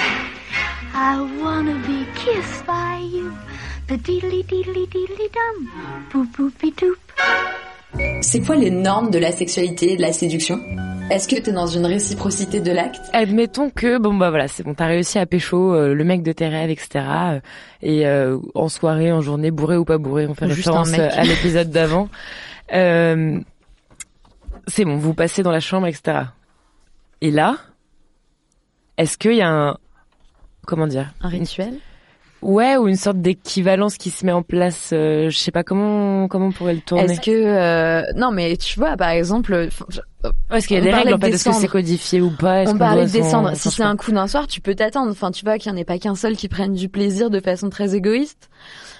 I 0.95 1.21
wanna 1.43 1.75
be 1.87 2.05
kissed 2.15 2.67
by 2.67 2.99
you, 3.13 3.33
the 3.87 3.97
diddly 3.97 4.43
diddly 4.45 4.87
diddly 4.89 5.29
dum, 5.33 5.71
boop 6.13 6.27
boopy 6.37 6.73
doop. 6.75 6.99
C'est 8.23 8.41
quoi 8.41 8.57
les 8.57 8.71
normes 8.71 9.11
de 9.11 9.19
la 9.19 9.33
sexualité 9.33 9.93
et 9.93 9.97
de 9.97 10.03
la 10.03 10.13
séduction? 10.13 10.61
Est-ce 11.11 11.27
que 11.27 11.41
t'es 11.41 11.53
dans 11.53 11.67
une 11.67 11.87
réciprocité 11.87 12.61
de 12.61 12.71
l'acte? 12.71 13.01
Admettons 13.13 13.69
que 13.71 13.99
bon 13.99 14.15
bah 14.15 14.31
voilà 14.31 14.47
c'est 14.47 14.63
bon 14.63 14.75
t'as 14.75 14.87
réussi 14.87 15.19
à 15.19 15.27
pécho 15.27 15.75
euh, 15.75 15.93
le 15.93 16.05
mec 16.05 16.23
de 16.23 16.31
tes 16.31 16.47
rêves 16.47 16.71
etc 16.71 16.89
euh, 16.95 17.41
et 17.83 18.07
euh, 18.07 18.39
en 18.55 18.69
soirée 18.69 19.11
en 19.11 19.21
journée 19.21 19.51
bourré 19.51 19.77
ou 19.77 19.85
pas 19.85 19.99
bourré 19.99 20.29
on 20.29 20.35
fait 20.35 20.49
juste 20.49 20.69
référence 20.69 20.93
euh, 20.97 21.09
à 21.13 21.25
l'épisode 21.25 21.71
d'avant 21.71 22.09
euh, 22.73 23.41
c'est 24.69 24.85
bon 24.85 24.99
vous 24.99 25.15
passez 25.15 25.43
dans 25.43 25.51
la 25.51 25.59
chambre 25.59 25.89
etc 25.89 26.27
et 27.21 27.33
là 27.33 27.57
est-ce 28.97 29.19
qu'il 29.19 29.35
y 29.35 29.43
a 29.43 29.49
un 29.51 29.77
comment 30.65 30.87
dire? 30.87 31.13
Un 31.21 31.29
rituel? 31.29 31.75
Ouais 32.43 32.77
ou 32.77 32.89
une 32.89 32.97
sorte 32.97 33.19
d'équivalence 33.19 33.97
qui 33.97 34.11
se 34.11 34.25
met 34.25 34.33
en 34.33 34.43
place 34.43 34.91
euh, 34.93 35.31
je 35.31 35.37
sais 35.37 35.51
pas 35.51 35.65
comment 35.65 36.29
comment 36.29 36.47
on 36.47 36.53
pourrait 36.53 36.75
le 36.75 36.81
tourner. 36.81 37.05
Est-ce 37.05 37.21
que 37.21 37.31
euh, 37.31 38.03
non 38.17 38.31
mais 38.31 38.57
tu 38.57 38.79
vois 38.79 38.97
par 38.97 39.11
exemple 39.11 39.69
est-ce 40.53 40.67
qu'il 40.69 40.77
y 40.77 40.81
a 40.81 40.83
des 40.83 40.91
règles 40.93 41.15
en 41.15 41.19
de 41.19 41.25
fait 41.25 41.31
est-ce 41.33 41.45
que 41.49 41.55
c'est 41.55 41.69
codifié 41.69 42.21
ou 42.21 42.31
pas? 42.31 42.65
On 42.69 42.77
parlait 42.77 43.07
de 43.07 43.11
descendre. 43.11 43.55
Si 43.57 43.71
c'est 43.71 43.83
un 43.83 43.97
coup 43.97 44.13
d'un 44.13 44.27
soir, 44.27 44.47
tu 44.47 44.61
peux 44.61 44.75
t'attendre. 44.75 45.11
Enfin, 45.11 45.31
tu 45.31 45.45
vois 45.45 45.59
qu'il 45.59 45.73
n'y 45.73 45.79
en 45.79 45.81
ait 45.81 45.85
pas 45.85 45.99
qu'un 45.99 46.15
seul 46.15 46.37
qui 46.37 46.49
prenne 46.49 46.75
du 46.75 46.89
plaisir 46.89 47.31
de 47.31 47.41
façon 47.41 47.71
très 47.71 47.95
égoïste. 47.95 48.49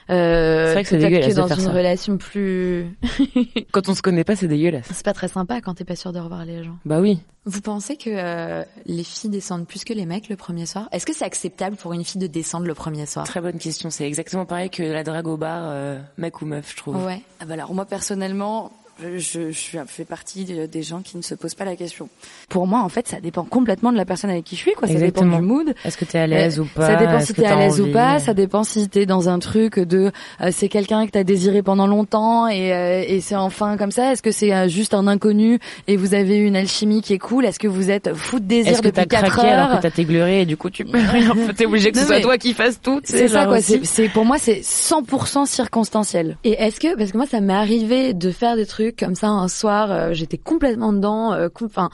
Euh, 0.09 0.67
C'est 0.69 0.73
vrai 0.73 0.83
que 0.83 0.89
c'est 0.89 0.99
dégueulasse 0.99 1.27
que 1.29 1.31
de 1.35 1.37
dans 1.37 1.47
faire 1.49 1.59
une 1.59 1.65
ça. 1.67 1.71
relation 1.71 2.17
plus, 2.17 2.87
quand 3.73 3.89
on 3.89 3.95
se 3.95 4.03
connaît 4.03 4.25
pas 4.25 4.35
c'est 4.35 4.49
dégueulasse 4.49 4.87
c'est 4.91 5.05
pas 5.05 5.13
très 5.13 5.29
sympa 5.29 5.61
quand 5.61 5.75
t'es 5.75 5.85
pas 5.85 5.95
sûr 5.95 6.13
de 6.13 6.19
revoir 6.19 6.45
les 6.45 6.65
gens. 6.65 6.77
bah 6.85 6.99
oui 7.01 7.21
Vous 7.45 7.61
pensez 7.61 7.97
que 7.97 8.11
euh, 8.11 8.65
les 8.87 9.05
filles 9.05 9.31
descendent 9.31 9.69
plus 9.69 9.85
que 9.85 9.93
les 9.93 10.07
mecs 10.07 10.29
le 10.29 10.35
premier 10.35 10.67
soir? 10.67 10.89
Est-ce 10.91 11.07
que 11.07 11.15
c'est 11.15 11.25
acceptable 11.27 11.77
pour 11.77 11.93
une 11.93 12.05
fille 12.05 12.21
de 12.21 12.27
descendre 12.27 12.67
le 12.67 12.75
premier 12.75 13.07
soir? 13.07 13.25
Très 13.25 13.41
bonne 13.41 13.59
question. 13.59 13.89
C'est 13.91 14.05
exactement 14.07 14.47
pareil 14.47 14.69
que 14.71 14.83
la 14.83 15.05
drague 15.05 15.29
au 15.29 15.37
bar, 15.37 15.63
euh, 15.67 16.01
mec 16.19 16.43
ou 16.43 16.47
meuf, 16.47 16.73
je 16.73 16.77
trouve. 16.79 17.05
Ouais. 17.05 17.23
Ah 17.39 17.45
bah 17.45 17.55
alors 17.55 17.73
moi 17.73 17.85
personnellement, 17.85 18.73
je, 19.19 19.51
je, 19.51 19.79
fais 19.87 20.05
partie 20.05 20.45
des 20.45 20.83
gens 20.83 21.01
qui 21.01 21.17
ne 21.17 21.23
se 21.23 21.35
posent 21.35 21.55
pas 21.55 21.65
la 21.65 21.77
question. 21.77 22.09
Pour 22.49 22.67
moi, 22.67 22.81
en 22.81 22.89
fait, 22.89 23.09
ça 23.09 23.21
dépend 23.21 23.45
complètement 23.45 23.93
de 23.93 23.97
la 23.97 24.05
personne 24.05 24.31
avec 24.31 24.45
qui 24.45 24.57
je 24.57 24.61
suis, 24.61 24.73
quoi. 24.73 24.87
Ça 24.89 24.95
Exactement. 24.95 25.27
dépend 25.27 25.41
du 25.41 25.47
mood. 25.47 25.75
Est-ce 25.85 25.97
que 25.97 26.05
t'es 26.05 26.19
à 26.19 26.27
l'aise 26.27 26.59
Euh, 26.59 26.63
ou 26.63 26.67
pas? 26.75 26.87
Ça 26.87 26.97
dépend 26.97 27.19
Est-ce 27.19 27.27
si 27.27 27.35
t'es 27.35 27.47
à 27.47 27.57
l'aise 27.57 27.81
ou 27.81 27.93
pas. 27.93 28.19
Ça 28.19 28.35
dépend 28.35 28.65
si 28.65 28.89
t'es 28.89 29.07
dans 29.07 29.29
un 29.29 29.39
truc 29.39 29.79
de 29.79 30.11
euh, 30.41 30.51
c'est 30.53 30.69
quelqu'un 30.69 31.07
que 31.07 31.11
t'as 31.13 31.25
désiré 31.25 31.63
pendant 31.63 31.87
longtemps 31.87 32.49
et, 32.49 32.73
euh, 32.73 33.05
et 33.07 33.21
c'est 33.21 33.37
enfin 33.37 33.77
comme 33.77 33.91
ça. 33.93 34.13
Est-ce 34.13 34.23
que 34.23 34.31
c'est 34.33 34.53
euh, 34.55 34.69
juste 34.69 34.95
un 34.95 35.07
inconnu 35.07 35.59
et 35.89 35.97
vous 35.97 36.15
avez 36.15 36.37
une 36.37 36.57
alchimie 36.57 37.03
qui 37.03 37.13
est 37.15 37.19
cool? 37.19 37.45
Est-ce 37.47 37.59
que 37.59 37.69
vous 37.69 37.91
êtes 37.91 38.15
fou 38.15 38.41
de 38.41 38.45
désir 38.45 38.73
Est-ce 38.73 38.83
que 38.83 38.89
depuis 38.89 39.07
t'as 39.07 39.21
4 39.21 39.31
craqué 39.33 39.49
heures 39.49 39.59
alors 39.67 39.77
que 39.79 39.83
t'as 39.83 39.91
t'égleuré 39.91 40.43
et 40.43 40.47
du 40.47 40.57
coup 40.57 40.71
tu 40.71 40.85
peux 40.85 40.99
rien 40.99 41.33
T'es 41.57 41.67
obligé 41.67 41.93
que 41.93 41.99
ce 41.99 42.07
soit 42.07 42.21
toi 42.21 42.39
qui 42.39 42.55
fasses 42.55 42.81
tout. 42.81 43.01
C'est 43.05 43.29
ça 43.29 43.47
quoi. 43.47 43.61
c'est- 43.61 44.09
pour 44.09 44.25
moi 44.25 44.37
c'est 44.39 44.61
100% 44.63 45.47
circonstanciel. 45.47 46.37
Et 46.45 46.53
est-ce 46.53 46.81
que 46.81 46.97
parce 46.97 47.13
que 47.13 47.17
moi 47.17 47.27
ça 47.27 47.41
m'est 47.41 47.53
arrivé 47.53 48.13
de 48.15 48.31
faire 48.31 48.57
des 48.57 48.67
trucs 48.67 48.90
comme 48.99 49.15
ça 49.15 49.29
un 49.29 49.49
soir, 49.49 49.91
euh, 49.91 50.13
j'étais 50.13 50.39
complètement 50.39 50.93
dedans, 50.93 51.33
euh, 51.33 51.49
com- 51.49 51.69
enfin 51.71 51.91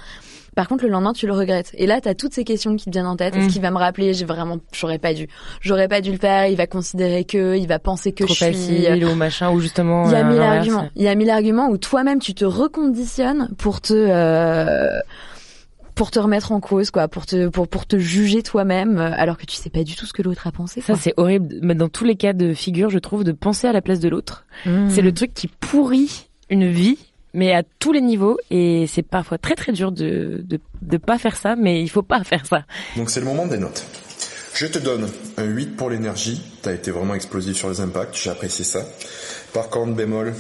Par 0.54 0.68
contre, 0.68 0.84
le 0.84 0.90
lendemain, 0.90 1.12
tu 1.12 1.26
le 1.26 1.34
regrettes. 1.34 1.72
Et 1.74 1.86
là, 1.86 2.00
t'as 2.00 2.14
toutes 2.14 2.32
ces 2.32 2.42
questions 2.42 2.76
qui 2.76 2.86
te 2.86 2.90
viennent 2.90 3.06
en 3.06 3.16
tête. 3.16 3.36
Est-ce 3.36 3.44
Mm. 3.44 3.50
qu'il 3.50 3.60
va 3.60 3.70
me 3.70 3.76
rappeler 3.76 4.14
J'ai 4.14 4.24
vraiment, 4.24 4.56
j'aurais 4.72 4.98
pas 4.98 5.12
dû. 5.12 5.28
J'aurais 5.60 5.86
pas 5.86 6.00
dû 6.00 6.10
le 6.12 6.16
faire. 6.18 6.46
Il 6.46 6.56
va 6.56 6.66
considérer 6.66 7.24
que, 7.24 7.58
il 7.58 7.66
va 7.68 7.78
penser 7.78 8.12
que 8.12 8.24
Trop 8.24 8.32
je 8.32 8.44
suis. 8.44 8.54
facile 8.54 9.04
ou 9.04 9.14
machin 9.14 9.50
ou 9.50 9.60
justement. 9.60 10.06
Il 10.06 10.12
y 10.12 10.14
a 10.14 10.20
euh, 10.26 10.30
mille 10.30 10.40
arguments. 10.40 10.88
Il 10.96 11.02
y 11.02 11.08
a 11.08 11.14
mille 11.14 11.28
arguments 11.28 11.68
où 11.68 11.76
toi-même 11.76 12.20
tu 12.20 12.32
te 12.32 12.46
reconditionnes 12.46 13.50
pour 13.58 13.82
te 13.82 13.92
euh, 13.94 14.98
pour 15.94 16.10
te 16.10 16.18
remettre 16.18 16.52
en 16.52 16.60
cause, 16.60 16.90
quoi, 16.90 17.08
pour 17.08 17.24
te 17.26 17.48
pour 17.48 17.68
pour 17.68 17.86
te 17.86 17.98
juger 17.98 18.42
toi-même, 18.42 18.98
euh, 18.98 19.10
alors 19.14 19.38
que 19.38 19.46
tu 19.46 19.56
sais 19.56 19.70
pas 19.70 19.82
du 19.82 19.94
tout 19.94 20.04
ce 20.06 20.12
que 20.12 20.20
l'autre 20.22 20.46
a 20.46 20.52
pensé. 20.52 20.80
Ça 20.82 20.94
c'est 20.94 21.14
horrible. 21.16 21.54
Mais 21.62 21.74
dans 21.74 21.88
tous 21.88 22.04
les 22.04 22.16
cas 22.16 22.32
de 22.34 22.52
figure, 22.54 22.90
je 22.90 22.98
trouve 22.98 23.24
de 23.24 23.32
penser 23.32 23.66
à 23.66 23.72
la 23.72 23.80
place 23.82 24.00
de 24.00 24.08
l'autre. 24.08 24.44
Mmh. 24.66 24.90
C'est 24.90 25.02
le 25.02 25.12
truc 25.12 25.32
qui 25.34 25.48
pourrit 25.48 26.25
une 26.50 26.70
vie, 26.70 26.98
mais 27.34 27.52
à 27.52 27.62
tous 27.78 27.92
les 27.92 28.00
niveaux. 28.00 28.38
Et 28.50 28.86
c'est 28.86 29.02
parfois 29.02 29.38
très 29.38 29.54
très 29.54 29.72
dur 29.72 29.92
de 29.92 30.42
de 30.44 30.58
de 30.82 30.96
pas 30.96 31.18
faire 31.18 31.36
ça, 31.36 31.56
mais 31.56 31.82
il 31.82 31.88
faut 31.88 32.02
pas 32.02 32.22
faire 32.24 32.46
ça. 32.46 32.64
Donc 32.96 33.10
c'est 33.10 33.20
le 33.20 33.26
moment 33.26 33.46
des 33.46 33.58
notes. 33.58 33.84
Je 34.54 34.66
te 34.66 34.78
donne 34.78 35.06
un 35.36 35.44
8 35.44 35.76
pour 35.76 35.90
l'énergie, 35.90 36.40
t'as 36.62 36.72
été 36.72 36.90
vraiment 36.90 37.14
explosif 37.14 37.58
sur 37.58 37.68
les 37.68 37.82
impacts, 37.82 38.16
j'ai 38.16 38.30
apprécié 38.30 38.64
ça. 38.64 38.80
Par 39.52 39.68
contre, 39.68 39.92
bémol, 39.92 40.32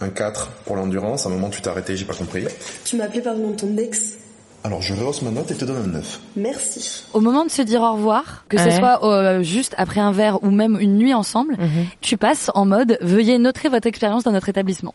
un 0.00 0.08
4 0.08 0.50
pour 0.64 0.76
l'endurance, 0.76 1.26
à 1.26 1.30
un 1.30 1.32
moment 1.32 1.50
tu 1.50 1.60
t'es 1.60 1.68
arrêté, 1.68 1.96
j'ai 1.96 2.04
pas 2.04 2.14
compris. 2.14 2.44
Tu 2.84 2.96
m'as 2.96 3.06
appelé 3.06 3.22
par 3.22 3.34
le 3.34 3.40
nom 3.40 3.50
de 3.50 3.56
ton 3.56 3.76
ex. 3.76 4.18
Alors 4.66 4.80
je 4.80 4.94
rehausse 4.94 5.20
ma 5.20 5.30
note 5.30 5.50
et 5.50 5.54
te 5.54 5.64
donne 5.66 5.76
un 5.76 5.86
9. 5.88 6.20
Merci. 6.36 7.04
Au 7.12 7.20
moment 7.20 7.44
de 7.44 7.50
se 7.50 7.60
dire 7.60 7.82
au 7.82 7.92
revoir, 7.92 8.46
que 8.48 8.56
Ouais. 8.56 8.70
ce 8.70 8.78
soit 8.78 9.04
euh, 9.04 9.42
juste 9.42 9.74
après 9.76 10.00
un 10.00 10.10
verre 10.10 10.42
ou 10.42 10.50
même 10.50 10.78
une 10.80 10.96
nuit 10.96 11.12
ensemble, 11.12 11.52
Mhm. 11.58 11.84
tu 12.00 12.16
passes 12.16 12.50
en 12.54 12.64
mode 12.64 12.96
veuillez 13.02 13.36
noter 13.36 13.68
votre 13.68 13.86
expérience 13.86 14.24
dans 14.24 14.32
notre 14.32 14.48
établissement. 14.48 14.94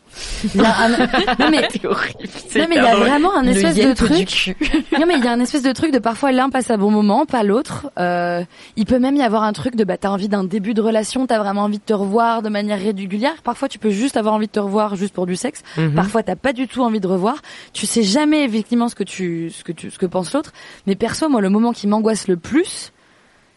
Il 0.54 0.60
y 0.60 0.64
a 0.64 0.76
un- 0.76 0.88
Non 0.88 1.50
mais 1.52 1.68
horrible. 1.86 2.18
non 2.56 2.66
mais 2.68 2.76
il 2.76 2.82
y 2.82 2.86
a 2.86 2.96
vraiment 2.96 3.32
un 3.36 3.46
espèce 3.46 3.76
de 3.76 3.92
truc. 3.92 4.56
non 4.98 5.06
mais 5.06 5.14
il 5.18 5.24
y 5.24 5.28
a 5.28 5.32
un 5.32 5.38
espèce 5.38 5.62
de 5.62 5.70
truc 5.70 5.92
de 5.92 6.00
parfois 6.00 6.32
l'un 6.32 6.50
passe 6.50 6.68
à 6.72 6.76
bon 6.76 6.90
moment, 6.90 7.24
pas 7.24 7.44
l'autre. 7.44 7.92
Euh, 7.96 8.42
il 8.74 8.86
peut 8.86 8.98
même 8.98 9.14
y 9.14 9.22
avoir 9.22 9.44
un 9.44 9.52
truc 9.52 9.76
de 9.76 9.84
bah 9.84 9.96
t'as 9.96 10.08
envie 10.10 10.28
d'un 10.28 10.42
début 10.42 10.74
de 10.74 10.82
relation, 10.82 11.28
t'as 11.28 11.38
vraiment 11.38 11.62
envie 11.62 11.78
de 11.78 11.84
te 11.84 11.92
revoir 11.94 12.42
de 12.42 12.48
manière 12.48 12.80
régulière. 12.80 13.40
Parfois 13.44 13.68
tu 13.68 13.78
peux 13.78 13.90
juste 13.90 14.16
avoir 14.16 14.34
envie 14.34 14.48
de 14.48 14.52
te 14.52 14.58
revoir 14.58 14.96
juste 14.96 15.14
pour 15.14 15.26
du 15.26 15.36
sexe. 15.36 15.62
Mhm. 15.76 15.94
Parfois 15.94 16.24
t'as 16.24 16.34
pas 16.34 16.52
du 16.52 16.66
tout 16.66 16.82
envie 16.82 16.98
de 16.98 17.06
revoir. 17.06 17.36
Tu 17.72 17.86
sais 17.86 18.02
jamais 18.02 18.42
effectivement 18.44 18.88
ce 18.88 18.96
que 18.96 19.04
tu 19.04 19.52
ce 19.60 19.64
que 19.64 19.72
tu 19.72 19.90
ce 19.90 19.98
que 19.98 20.06
pense 20.06 20.32
l'autre. 20.32 20.52
Mais 20.86 20.96
perso 20.96 21.28
moi 21.28 21.40
le 21.40 21.48
moment 21.50 21.72
qui 21.72 21.86
m'angoisse 21.86 22.26
le 22.28 22.36
plus, 22.36 22.92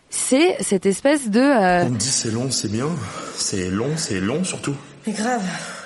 c'est 0.10 0.58
cette 0.62 0.86
espèce 0.86 1.30
de 1.30 1.40
euh, 1.40 1.86
On 1.86 1.90
me 1.90 1.98
dit 1.98 2.06
c'est 2.08 2.32
long, 2.32 2.52
c'est 2.52 2.72
bien. 2.72 2.88
C'est 3.36 3.70
long, 3.70 3.90
c'est 3.96 4.20
long 4.20 4.44
surtout. 4.44 4.76
Mais 5.08 5.14
grave. 5.14 5.42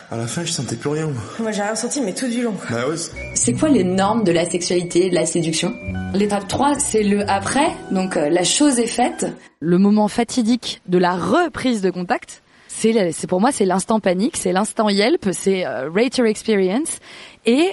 À 0.10 0.16
la 0.16 0.26
fin, 0.26 0.46
je 0.46 0.52
sentais 0.54 0.78
plus 0.78 0.90
rien. 0.90 1.08
moi. 1.08 1.22
Moi 1.40 1.52
j'ai 1.52 1.62
rien 1.62 1.76
senti, 1.76 2.00
mais 2.02 2.14
tout 2.14 2.28
du 2.30 2.42
long. 2.42 2.54
Bah 2.70 2.88
ouais, 2.88 2.96
c'est- 3.34 3.54
quoi 3.54 3.68
les 3.68 3.84
normes 3.84 4.24
de 4.24 4.32
la 4.32 4.50
sexualité, 4.50 5.10
de 5.10 5.16
la 5.16 5.26
séduction? 5.26 5.74
L'étape 6.14 6.48
3, 6.48 6.80
c'est 6.80 7.04
le 7.04 7.30
après, 7.30 7.68
donc 7.92 8.16
euh, 8.16 8.30
la 8.30 8.44
chose 8.46 8.80
est 8.80 8.88
faite. 8.88 9.26
le 9.60 9.78
moment 9.78 10.08
fatidique 10.08 10.82
de 10.88 10.98
la 10.98 11.16
reprise 11.16 11.82
de 11.82 11.90
contact. 11.90 12.42
C'est 12.70 13.28
pour 13.28 13.42
moi 13.42 13.52
c'est 13.52 13.66
l'instant 13.66 14.00
panique, 14.00 14.38
c'est 14.38 14.52
l'instant 14.54 14.88
Yelp, 14.88 15.30
c'est 15.32 15.66
euh, 15.66 15.90
rate 15.90 16.18
your 16.20 16.28
experience 16.28 17.00
et 17.48 17.72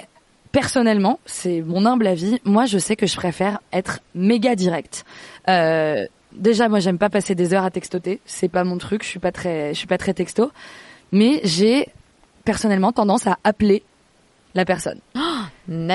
personnellement, 0.55 1.19
c'est 1.27 1.63
mon 1.63 1.85
humble 1.85 2.07
avis, 2.07 2.41
moi 2.45 2.65
je 2.65 2.79
sais 2.79 2.95
que 2.95 3.09
je 3.09 3.17
préfère 3.17 3.59
être 3.73 3.99
méga 4.15 4.55
direct. 4.55 5.05
Euh, 5.49 6.07
déjà 6.31 6.69
moi 6.69 6.79
j'aime 6.79 6.97
pas 6.97 7.11
passer 7.11 7.35
des 7.35 7.53
heures 7.53 7.65
à 7.65 7.73
textoter, 7.73 8.21
c'est 8.25 8.49
pas 8.49 8.63
mon 8.63 8.79
truc, 8.79 9.03
je 9.03 9.09
suis 9.09 9.19
pas 9.19 9.33
très 9.33 9.75
je 9.75 9.79
suis 9.79 9.89
pas 9.89 9.99
très 9.99 10.15
texto, 10.15 10.53
mais 11.11 11.41
j'ai 11.43 11.89
personnellement 12.45 12.93
tendance 12.93 13.27
à 13.27 13.39
appeler 13.43 13.83
la 14.55 14.65
personne. 14.65 15.01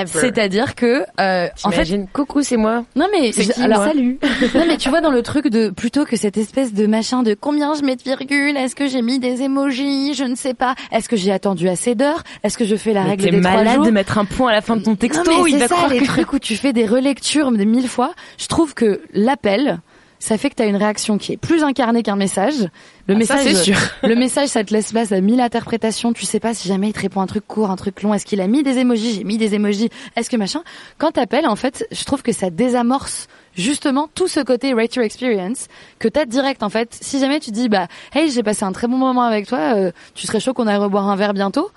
C'est-à-dire 0.06 0.74
que 0.74 1.04
euh, 1.20 1.48
en 1.64 1.70
fait 1.70 1.84
T'imagines, 1.84 2.06
coucou, 2.12 2.42
c'est 2.42 2.56
moi. 2.56 2.84
non 2.96 3.06
mais 3.12 3.32
C'est 3.32 3.44
je- 3.44 3.52
qui, 3.52 3.62
alors 3.62 3.84
salut. 3.84 4.18
non 4.54 4.64
mais 4.66 4.76
tu 4.76 4.88
vois 4.88 5.00
dans 5.00 5.10
le 5.10 5.22
truc 5.22 5.48
de 5.48 5.70
plutôt 5.70 6.04
que 6.04 6.16
cette 6.16 6.36
espèce 6.36 6.72
de 6.74 6.86
machin 6.86 7.22
de 7.22 7.34
combien 7.34 7.74
je 7.74 7.82
mets 7.82 7.96
de 7.96 8.02
virgule, 8.02 8.56
est-ce 8.56 8.74
que 8.74 8.88
j'ai 8.88 9.02
mis 9.02 9.18
des 9.18 9.42
emojis, 9.42 10.14
je 10.14 10.24
ne 10.24 10.34
sais 10.34 10.54
pas, 10.54 10.74
est-ce 10.92 11.08
que 11.08 11.16
j'ai 11.16 11.32
attendu 11.32 11.68
assez 11.68 11.94
d'heures, 11.94 12.22
est-ce 12.42 12.58
que 12.58 12.64
je 12.64 12.76
fais 12.76 12.92
la 12.92 13.02
Mais 13.04 13.10
règle 13.10 13.30
des 13.30 13.40
trois 13.40 13.52
malade 13.52 13.74
jours? 13.76 13.84
de 13.86 13.90
mettre 13.90 14.18
un 14.18 14.24
point 14.24 14.50
à 14.50 14.54
la 14.54 14.60
fin 14.62 14.76
de 14.76 14.82
ton 14.82 14.96
texto. 14.96 15.22
non, 15.30 15.44
mais 15.44 15.50
il 15.50 15.58
c'est 15.58 15.66
va 15.66 15.76
ça, 15.76 15.88
les 15.88 15.98
que 16.00 16.04
trucs 16.04 16.32
où 16.32 16.38
tu 16.38 16.56
fais 16.56 16.72
des 16.72 16.86
relectures 16.86 17.50
de 17.52 17.64
mille 17.64 17.88
fois. 17.88 18.12
Je 18.38 18.46
trouve 18.46 18.74
que 18.74 19.00
l'appel, 19.12 19.78
ça 20.20 20.38
fait 20.38 20.50
que 20.50 20.54
tu 20.54 20.62
as 20.62 20.66
une 20.66 20.76
réaction 20.76 21.18
qui 21.18 21.32
est 21.32 21.36
plus 21.36 21.64
incarnée 21.64 22.02
qu'un 22.04 22.14
message. 22.14 22.68
Le 23.08 23.16
Ah, 23.16 23.24
ça, 23.24 23.36
message, 23.36 23.42
c'est 23.42 23.54
sûr. 23.64 23.76
le 24.04 24.14
message, 24.14 24.48
ça 24.48 24.62
te 24.62 24.72
laisse 24.72 24.92
place 24.92 25.10
à 25.10 25.20
mille 25.20 25.40
interprétations. 25.40 26.12
Tu 26.12 26.26
sais 26.26 26.38
pas 26.38 26.54
si 26.54 26.68
jamais 26.68 26.88
il 26.90 26.92
te 26.92 27.00
répond 27.00 27.20
un 27.20 27.26
truc 27.26 27.44
court, 27.48 27.70
un 27.70 27.76
truc 27.76 28.02
long. 28.02 28.14
Est-ce 28.14 28.24
qu'il 28.26 28.40
a 28.40 28.46
mis 28.46 28.62
des 28.62 28.78
emojis 28.78 29.14
J'ai 29.16 29.24
mis 29.24 29.38
des 29.38 29.54
emojis. 29.54 29.88
Est-ce 30.16 30.30
que 30.30 30.36
machin? 30.36 30.62
Quand 30.98 31.10
t'appelles, 31.12 31.46
en 31.48 31.56
fait, 31.56 31.84
je 31.90 32.04
trouve 32.04 32.22
que 32.22 32.32
ça 32.32 32.50
désamorce 32.50 33.26
justement 33.56 34.08
tout 34.14 34.28
ce 34.28 34.38
côté 34.40 34.72
rate 34.74 34.94
your 34.94 35.04
experience 35.04 35.66
que 35.98 36.06
t'as 36.06 36.24
direct 36.26 36.62
en 36.62 36.68
fait. 36.68 36.96
Si 37.00 37.18
jamais 37.18 37.40
tu 37.40 37.50
dis 37.50 37.68
bah 37.68 37.88
hey 38.14 38.30
j'ai 38.30 38.44
passé 38.44 38.62
un 38.64 38.70
très 38.70 38.86
bon 38.86 38.96
moment 38.96 39.22
avec 39.22 39.48
toi, 39.48 39.74
euh, 39.74 39.90
tu 40.14 40.28
serais 40.28 40.38
chaud 40.38 40.52
qu'on 40.54 40.68
aille 40.68 40.76
reboire 40.76 41.08
un 41.08 41.16
verre 41.16 41.34
bientôt? 41.34 41.68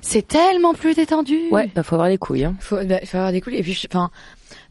C'est 0.00 0.26
tellement 0.28 0.74
plus 0.74 0.94
détendu. 0.94 1.38
Ouais, 1.50 1.70
bah 1.74 1.82
faut 1.82 1.94
avoir 1.96 2.08
les 2.08 2.18
couilles. 2.18 2.44
Hein. 2.44 2.54
Faut, 2.60 2.76
bah, 2.84 3.00
faut 3.04 3.16
avoir 3.16 3.32
des 3.32 3.40
couilles. 3.40 3.56
Et 3.56 3.62
puis, 3.62 3.72
je- 3.72 3.88
enfin, 3.90 4.10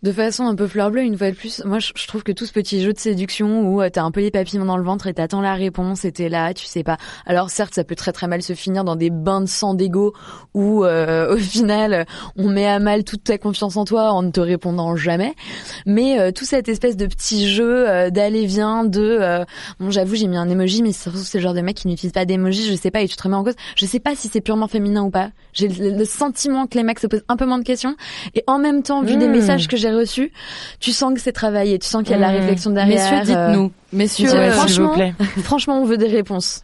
de 0.03 0.11
façon 0.11 0.45
un 0.45 0.55
peu 0.55 0.67
fleur 0.67 0.91
bleue, 0.91 1.01
une 1.01 1.17
fois 1.17 1.31
de 1.31 1.35
plus, 1.35 1.63
moi, 1.65 1.79
je, 1.79 1.91
je 1.95 2.07
trouve 2.07 2.23
que 2.23 2.31
tout 2.31 2.45
ce 2.45 2.51
petit 2.51 2.81
jeu 2.81 2.93
de 2.93 2.99
séduction 2.99 3.61
où 3.67 3.81
euh, 3.81 3.89
t'as 3.89 4.03
un 4.03 4.11
peu 4.11 4.21
les 4.21 4.31
papillons 4.31 4.65
dans 4.65 4.77
le 4.77 4.83
ventre 4.83 5.07
et 5.07 5.13
t'attends 5.13 5.41
la 5.41 5.53
réponse 5.53 6.05
et 6.05 6.11
t'es 6.11 6.29
là, 6.29 6.53
tu 6.53 6.65
sais 6.65 6.83
pas. 6.83 6.97
Alors, 7.25 7.49
certes, 7.49 7.73
ça 7.75 7.83
peut 7.83 7.95
très 7.95 8.11
très 8.11 8.27
mal 8.27 8.41
se 8.41 8.53
finir 8.53 8.83
dans 8.83 8.95
des 8.95 9.09
bains 9.09 9.41
de 9.41 9.47
sang 9.47 9.73
d'ego 9.73 10.13
où, 10.53 10.83
euh, 10.83 11.33
au 11.35 11.37
final, 11.37 12.05
on 12.35 12.49
met 12.49 12.67
à 12.67 12.79
mal 12.79 13.03
toute 13.03 13.23
ta 13.23 13.37
confiance 13.37 13.77
en 13.77 13.85
toi 13.85 14.11
en 14.11 14.23
ne 14.23 14.31
te 14.31 14.39
répondant 14.39 14.95
jamais. 14.95 15.35
Mais 15.85 16.19
euh, 16.19 16.31
tout 16.31 16.45
cette 16.45 16.69
espèce 16.69 16.97
de 16.97 17.05
petit 17.05 17.49
jeu 17.49 17.87
euh, 17.87 18.09
d'aller-vient, 18.09 18.85
de, 18.85 19.17
euh, 19.21 19.45
bon, 19.79 19.91
j'avoue, 19.91 20.15
j'ai 20.15 20.27
mis 20.27 20.37
un 20.37 20.49
emoji, 20.49 20.83
mais 20.83 20.93
surtout 20.93 21.19
c'est 21.19 21.37
le 21.37 21.43
genre 21.43 21.53
de 21.53 21.61
mec 21.61 21.77
qui 21.77 21.87
n'utilise 21.87 22.13
pas 22.13 22.25
d'emoji, 22.25 22.67
je 22.69 22.75
sais 22.75 22.91
pas, 22.91 23.01
et 23.01 23.07
tu 23.07 23.15
te 23.15 23.23
remets 23.23 23.35
en 23.35 23.43
cause. 23.43 23.55
Je 23.75 23.85
sais 23.85 23.99
pas 23.99 24.15
si 24.15 24.27
c'est 24.27 24.41
purement 24.41 24.67
féminin 24.67 25.03
ou 25.03 25.09
pas. 25.09 25.29
J'ai 25.53 25.67
le, 25.67 25.91
le 25.91 26.05
sentiment 26.05 26.67
que 26.67 26.77
les 26.77 26.83
mecs 26.83 26.99
se 26.99 27.07
posent 27.07 27.23
un 27.27 27.35
peu 27.35 27.45
moins 27.45 27.59
de 27.59 27.63
questions. 27.63 27.95
Et 28.35 28.43
en 28.47 28.59
même 28.59 28.83
temps, 28.83 29.01
vu 29.01 29.15
des 29.17 29.27
Mmh. 29.27 29.31
messages 29.31 29.67
que 29.67 29.77
j'ai 29.77 29.86
reçus, 29.91 30.31
tu 30.79 30.91
sens 30.91 31.13
que 31.13 31.19
c'est 31.19 31.31
travaillé, 31.31 31.79
tu 31.79 31.87
sens 31.87 32.03
qu'il 32.03 32.11
y 32.11 32.13
a 32.13 32.17
de 32.17 32.21
la 32.21 32.31
Mmh. 32.31 32.41
réflexion 32.41 32.71
derrière. 32.71 33.11
Messieurs, 33.11 33.35
dites-nous. 33.35 33.65
euh, 33.65 33.69
Messieurs, 33.93 34.29
euh, 34.33 34.51
franchement, 34.51 34.87
vous 34.89 34.93
plaît. 34.95 35.13
franchement, 35.43 35.81
on 35.81 35.85
veut 35.85 35.97
des 35.97 36.07
réponses. 36.07 36.61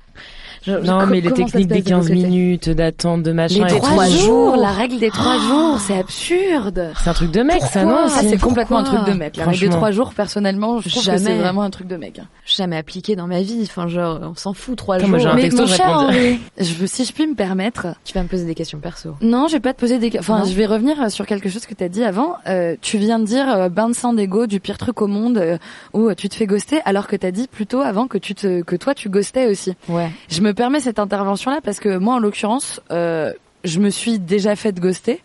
Je- 0.65 0.71
Non, 0.71 1.05
mais 1.05 1.21
les 1.21 1.31
techniques 1.31 1.67
des 1.67 1.81
passe 1.81 1.83
de 1.83 1.89
votre 1.95 2.07
15 2.07 2.07
côté 2.07 2.15
minutes 2.15 2.69
d'attente, 2.69 3.23
de 3.23 3.31
machin. 3.31 3.65
Les 3.65 3.75
trois 3.79 4.07
jours, 4.09 4.55
la 4.55 4.71
règle 4.71 4.99
des 4.99 5.09
trois 5.09 5.37
jours, 5.39 5.79
c'est 5.79 5.97
absurde. 5.97 6.91
C'est 7.03 7.09
un 7.09 7.13
truc 7.13 7.31
de 7.31 7.41
mec, 7.41 7.61
ça, 7.61 7.81
Pourquoi 7.81 8.01
non 8.01 8.05
aussi 8.07 8.29
c'est 8.29 8.37
complètement 8.39 8.77
un 8.79 8.83
truc 8.83 9.05
de 9.05 9.13
mec. 9.13 9.37
La 9.37 9.45
règle 9.45 9.59
des 9.59 9.69
trois 9.69 9.91
jours, 9.91 10.13
personnellement, 10.13 10.79
je 10.79 10.89
trouve 10.89 11.03
que 11.05 11.11
c'est 11.17 11.17
Jamais. 11.23 11.39
vraiment 11.39 11.61
un 11.63 11.69
truc 11.69 11.87
de 11.87 11.95
mec. 11.97 12.19
Jamais 12.45 12.77
appliqué 12.77 13.15
dans 13.15 13.27
ma 13.27 13.41
vie. 13.41 13.59
Enfin, 13.63 13.87
genre, 13.87 14.19
on 14.21 14.35
s'en 14.35 14.53
fout 14.53 14.77
trois 14.77 14.99
jours. 14.99 15.09
moi, 15.09 15.19
j'ai 15.19 15.27
un 15.27 15.33
Mais 15.35 15.43
texto, 15.43 15.61
mon 15.61 15.67
je 15.67 15.75
cher 15.75 16.09
je 16.59 16.73
veux, 16.75 16.87
si 16.87 17.05
je 17.05 17.13
puis 17.13 17.27
me 17.27 17.35
permettre, 17.35 17.87
Tu 18.05 18.13
vas 18.13 18.23
me 18.23 18.27
poser 18.27 18.45
des 18.45 18.55
questions 18.55 18.79
perso. 18.79 19.15
non, 19.21 19.47
je 19.47 19.53
vais 19.53 19.59
pas 19.59 19.73
te 19.73 19.79
poser 19.79 19.99
des. 19.99 20.11
Enfin, 20.19 20.39
Non. 20.39 20.45
je 20.45 20.53
vais 20.53 20.65
revenir 20.65 21.11
sur 21.11 21.25
quelque 21.25 21.49
chose 21.49 21.65
que 21.65 21.73
tu 21.73 21.83
as 21.83 21.89
dit 21.89 22.03
avant. 22.03 22.35
Euh, 22.47 22.75
tu 22.81 22.97
viens 22.97 23.19
de 23.19 23.25
dire 23.25 23.49
euh, 23.49 23.69
bain 23.69 23.89
de 23.89 23.93
sang 23.95 24.13
d'ego 24.13 24.47
du 24.47 24.59
pire 24.59 24.77
truc 24.77 25.01
au 25.01 25.07
monde 25.07 25.37
euh, 25.37 25.57
où 25.93 26.13
tu 26.13 26.29
te 26.29 26.35
fais 26.35 26.45
ghoster, 26.45 26.79
alors 26.85 27.07
que 27.07 27.15
tu 27.15 27.25
as 27.25 27.31
dit 27.31 27.47
plutôt 27.47 27.81
avant 27.81 28.07
que 28.07 28.17
tu 28.17 28.33
te 28.35 28.61
que 28.61 28.75
toi 28.75 28.93
tu 28.93 29.09
ghostais 29.09 29.47
aussi. 29.47 29.73
Ouais. 29.89 30.09
Je 30.29 30.41
me 30.41 30.52
permets 30.53 30.79
cette 30.79 30.99
intervention 30.99 31.51
là 31.51 31.59
parce 31.61 31.79
que 31.79 31.97
moi 31.97 32.15
en 32.15 32.19
l'occurrence, 32.19 32.81
euh, 32.91 33.33
je 33.63 33.79
me 33.79 33.89
suis 33.89 34.19
déjà 34.19 34.55
fait 34.55 34.77
ghoster. 34.79 35.21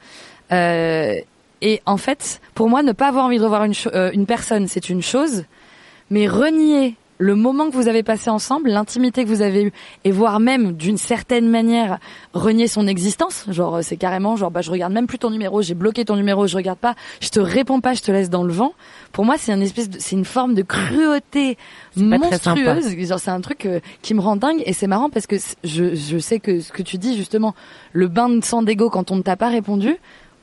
Euh, 0.52 1.14
et 1.60 1.82
en 1.86 1.96
fait, 1.96 2.40
pour 2.54 2.68
moi, 2.68 2.82
ne 2.82 2.92
pas 2.92 3.08
avoir 3.08 3.24
envie 3.24 3.38
de 3.38 3.44
revoir 3.44 3.64
une, 3.64 3.74
euh, 3.94 4.10
une 4.12 4.26
personne, 4.26 4.68
c'est 4.68 4.88
une 4.88 5.02
chose, 5.02 5.44
mais 6.10 6.28
renier 6.28 6.94
le 7.20 7.34
moment 7.34 7.68
que 7.68 7.74
vous 7.74 7.88
avez 7.88 8.02
passé 8.02 8.30
ensemble, 8.30 8.68
l'intimité 8.70 9.24
que 9.24 9.28
vous 9.28 9.42
avez 9.42 9.64
eue, 9.64 9.72
et 10.04 10.10
voire 10.12 10.38
même 10.40 10.72
d'une 10.72 10.96
certaine 10.98 11.48
manière 11.48 11.98
renier 12.32 12.68
son 12.68 12.86
existence, 12.86 13.44
genre 13.50 13.76
euh, 13.76 13.82
c'est 13.82 13.96
carrément 13.96 14.36
genre 14.36 14.50
bah 14.52 14.60
je 14.60 14.70
regarde 14.70 14.92
même 14.92 15.06
plus 15.08 15.18
ton 15.18 15.30
numéro, 15.30 15.60
j'ai 15.60 15.74
bloqué 15.74 16.04
ton 16.04 16.14
numéro, 16.16 16.46
je 16.46 16.56
regarde 16.56 16.78
pas, 16.78 16.94
je 17.20 17.28
te 17.30 17.40
réponds 17.40 17.80
pas, 17.80 17.94
je 17.94 18.02
te 18.02 18.10
laisse 18.12 18.30
dans 18.30 18.44
le 18.44 18.52
vent. 18.52 18.72
Pour 19.12 19.24
moi, 19.24 19.34
c'est 19.36 19.52
une 19.52 19.62
espèce 19.62 19.88
c'est 19.98 20.14
une 20.16 20.24
forme 20.24 20.54
de 20.54 20.62
cruauté 20.62 21.58
monstrueuse. 22.54 22.96
Genre 23.08 23.18
c'est 23.18 23.30
un 23.30 23.40
truc 23.40 23.66
euh, 23.66 23.80
qui 24.02 24.14
me 24.14 24.20
rend 24.20 24.36
dingue 24.36 24.62
et 24.64 24.72
c'est 24.72 24.86
marrant 24.86 25.10
parce 25.10 25.26
que 25.26 25.36
je 25.64 25.94
je 25.94 26.18
sais 26.18 26.38
que 26.40 26.60
ce 26.60 26.72
que 26.72 26.82
tu 26.82 26.98
dis 26.98 27.16
justement, 27.16 27.54
le 27.92 28.08
bain 28.08 28.28
de 28.28 28.44
sang 28.44 28.62
d'ego 28.62 28.90
quand 28.90 29.10
on 29.10 29.16
ne 29.16 29.22
t'a 29.22 29.36
pas 29.36 29.48
répondu. 29.48 29.96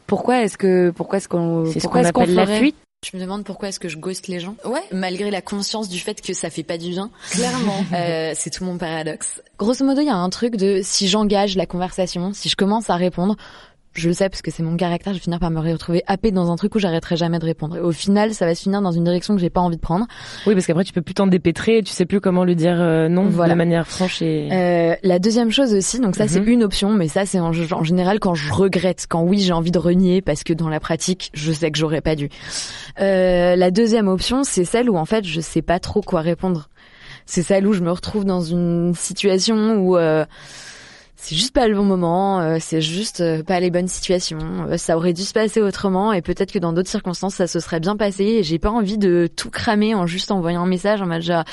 Pourquoi 0.08 0.42
est-ce 0.44 0.58
que 0.58 0.92
pourquoi 0.92 1.18
est-ce 1.18 1.28
qu'on 1.30 1.66
C'est 1.66 1.80
ce 1.80 1.86
pourquoi 1.86 2.02
qu'on 2.12 2.22
appelle 2.22 2.36
la 2.36 2.46
ferait- 2.46 2.60
fuite. 2.60 2.76
Je 3.12 3.15
me 3.15 3.22
demande 3.22 3.44
pourquoi 3.44 3.70
est-ce 3.70 3.80
que 3.80 3.88
je 3.88 3.98
ghost 3.98 4.28
les 4.28 4.39
gens 4.39 4.56
Ouais. 4.65 4.82
malgré 4.91 5.30
la 5.30 5.41
conscience 5.41 5.89
du 5.89 6.00
fait 6.00 6.22
que 6.22 6.34
ça 6.34 6.50
fait 6.50 6.63
pas 6.63 6.78
du 6.80 6.89
bien. 6.89 7.12
Clairement. 7.32 7.84
Euh, 7.94 8.34
c'est 8.36 8.50
tout 8.50 8.63
mon 8.65 8.78
paradoxe. 8.78 9.41
Grosso 9.60 9.86
modo, 9.86 10.02
il 10.02 10.08
y 10.08 10.10
a 10.10 10.15
un 10.15 10.30
truc 10.30 10.56
de 10.56 10.82
si 10.84 11.08
j'engage 11.08 11.56
la 11.56 11.65
conversation, 11.65 12.34
si 12.34 12.50
je 12.50 12.56
commence 12.56 12.89
à 12.89 12.96
répondre, 12.96 13.36
je 13.95 14.08
le 14.10 14.13
sais 14.13 14.29
parce 14.29 14.41
que 14.41 14.51
c'est 14.51 14.62
mon 14.63 14.77
caractère, 14.77 15.13
je 15.13 15.19
vais 15.19 15.23
finir 15.23 15.39
par 15.39 15.49
me 15.51 15.60
retrouver 15.60 16.03
happée 16.08 16.31
dans 16.31 16.51
un 16.51 16.55
truc 16.55 16.75
où 16.75 16.79
j'arrêterai 16.79 17.15
jamais 17.17 17.39
de 17.39 17.45
répondre. 17.45 17.77
Et 17.77 17.79
au 17.79 17.91
final, 17.91 18.34
ça 18.34 18.45
va 18.45 18.53
se 18.55 18.62
finir 18.63 18.81
dans 18.81 18.91
une 18.91 19.03
direction 19.05 19.36
que 19.36 19.41
j'ai 19.41 19.49
pas 19.49 19.62
envie 19.62 19.77
de 19.77 19.81
prendre. 19.81 20.05
Oui, 20.45 20.53
parce 20.53 20.65
qu'après 20.65 20.84
tu 20.84 20.93
peux 20.93 21.01
plus 21.01 21.13
t'en 21.13 21.27
dépêtrer, 21.27 21.81
tu 21.84 21.91
sais 21.93 22.05
plus 22.05 22.19
comment 22.21 22.43
le 22.43 22.55
dire 22.55 22.75
euh, 22.79 23.08
non 23.10 23.23
Voilà. 23.29 23.53
de 23.53 23.58
manière 23.58 23.88
franche 23.88 24.21
et. 24.21 24.49
Euh, 24.51 24.95
la 25.03 25.19
deuxième 25.19 25.51
chose 25.51 25.73
aussi, 25.73 25.99
donc 25.99 26.15
ça 26.15 26.27
c'est 26.27 26.39
Mhm. 26.41 26.47
une 26.49 26.63
option, 26.63 26.89
mais 26.93 27.08
ça 27.08 27.25
c'est 27.25 27.39
en, 27.39 27.51
en 27.71 27.84
général 27.84 28.19
quand 28.19 28.36
je 28.36 28.51
regrette, 28.53 29.05
quand 29.10 29.21
oui 29.23 29.39
j'ai 29.39 29.53
envie 29.53 29.71
de 29.71 29.79
renier 29.79 30.21
parce 30.21 30.43
que 30.43 30.53
dans 30.53 30.69
la 30.69 30.79
pratique 30.79 31.31
je 31.34 31.51
sais 31.51 31.71
que 31.71 31.77
j'aurais 31.77 32.01
pas 32.01 32.15
dû. 32.15 32.29
Euh, 32.99 33.55
la 33.55 33.71
deuxième 33.71 34.08
option 34.08 34.43
c'est 34.43 34.65
celle 34.65 34.89
où 34.89 34.97
en 34.97 35.05
fait 35.05 35.25
je 35.25 35.41
sais 35.41 35.62
pas 35.62 35.79
trop 35.79 36.01
quoi 36.01 36.21
répondre. 36.21 36.69
C'est 37.25 37.41
celle 37.41 37.65
où 37.65 37.73
je 37.73 37.81
me 37.81 37.91
retrouve 37.91 38.23
dans 38.23 38.41
une 38.41 38.93
situation 38.93 39.77
où 39.77 39.97
euh, 39.97 40.25
c'est 41.17 41.36
juste 41.36 41.54
pas 41.54 41.67
le 41.67 41.75
bon 41.75 41.84
moment, 41.84 42.39
euh, 42.41 42.58
c'est 42.60 42.82
juste 42.82 43.21
euh, 43.21 43.41
pas 43.43 43.60
les 43.60 43.71
bonnes 43.71 43.88
situations, 43.88 44.38
euh, 44.69 44.78
ça 44.78 44.97
aurait 44.97 45.13
dû 45.13 45.23
se 45.23 45.34
passer 45.34 45.62
autrement 45.62 46.13
et 46.13 46.21
peut-être 46.21 46.51
que 46.51 46.60
dans 46.60 46.73
d'autres 46.73 46.89
circonstances 46.89 47.36
ça 47.36 47.47
se 47.47 47.60
serait 47.60 47.80
bien 47.80 47.95
passé 47.95 48.23
et 48.23 48.43
j'ai 48.43 48.60
pas 48.60 48.69
envie 48.69 48.97
de 48.97 49.28
tout 49.34 49.49
cramer 49.49 49.95
en 49.95 50.06
juste 50.06 50.32
envoyant 50.32 50.63
un 50.63 50.67
message 50.67 51.01
en 51.01 51.08
mode 51.08 51.21
genre 51.21 51.43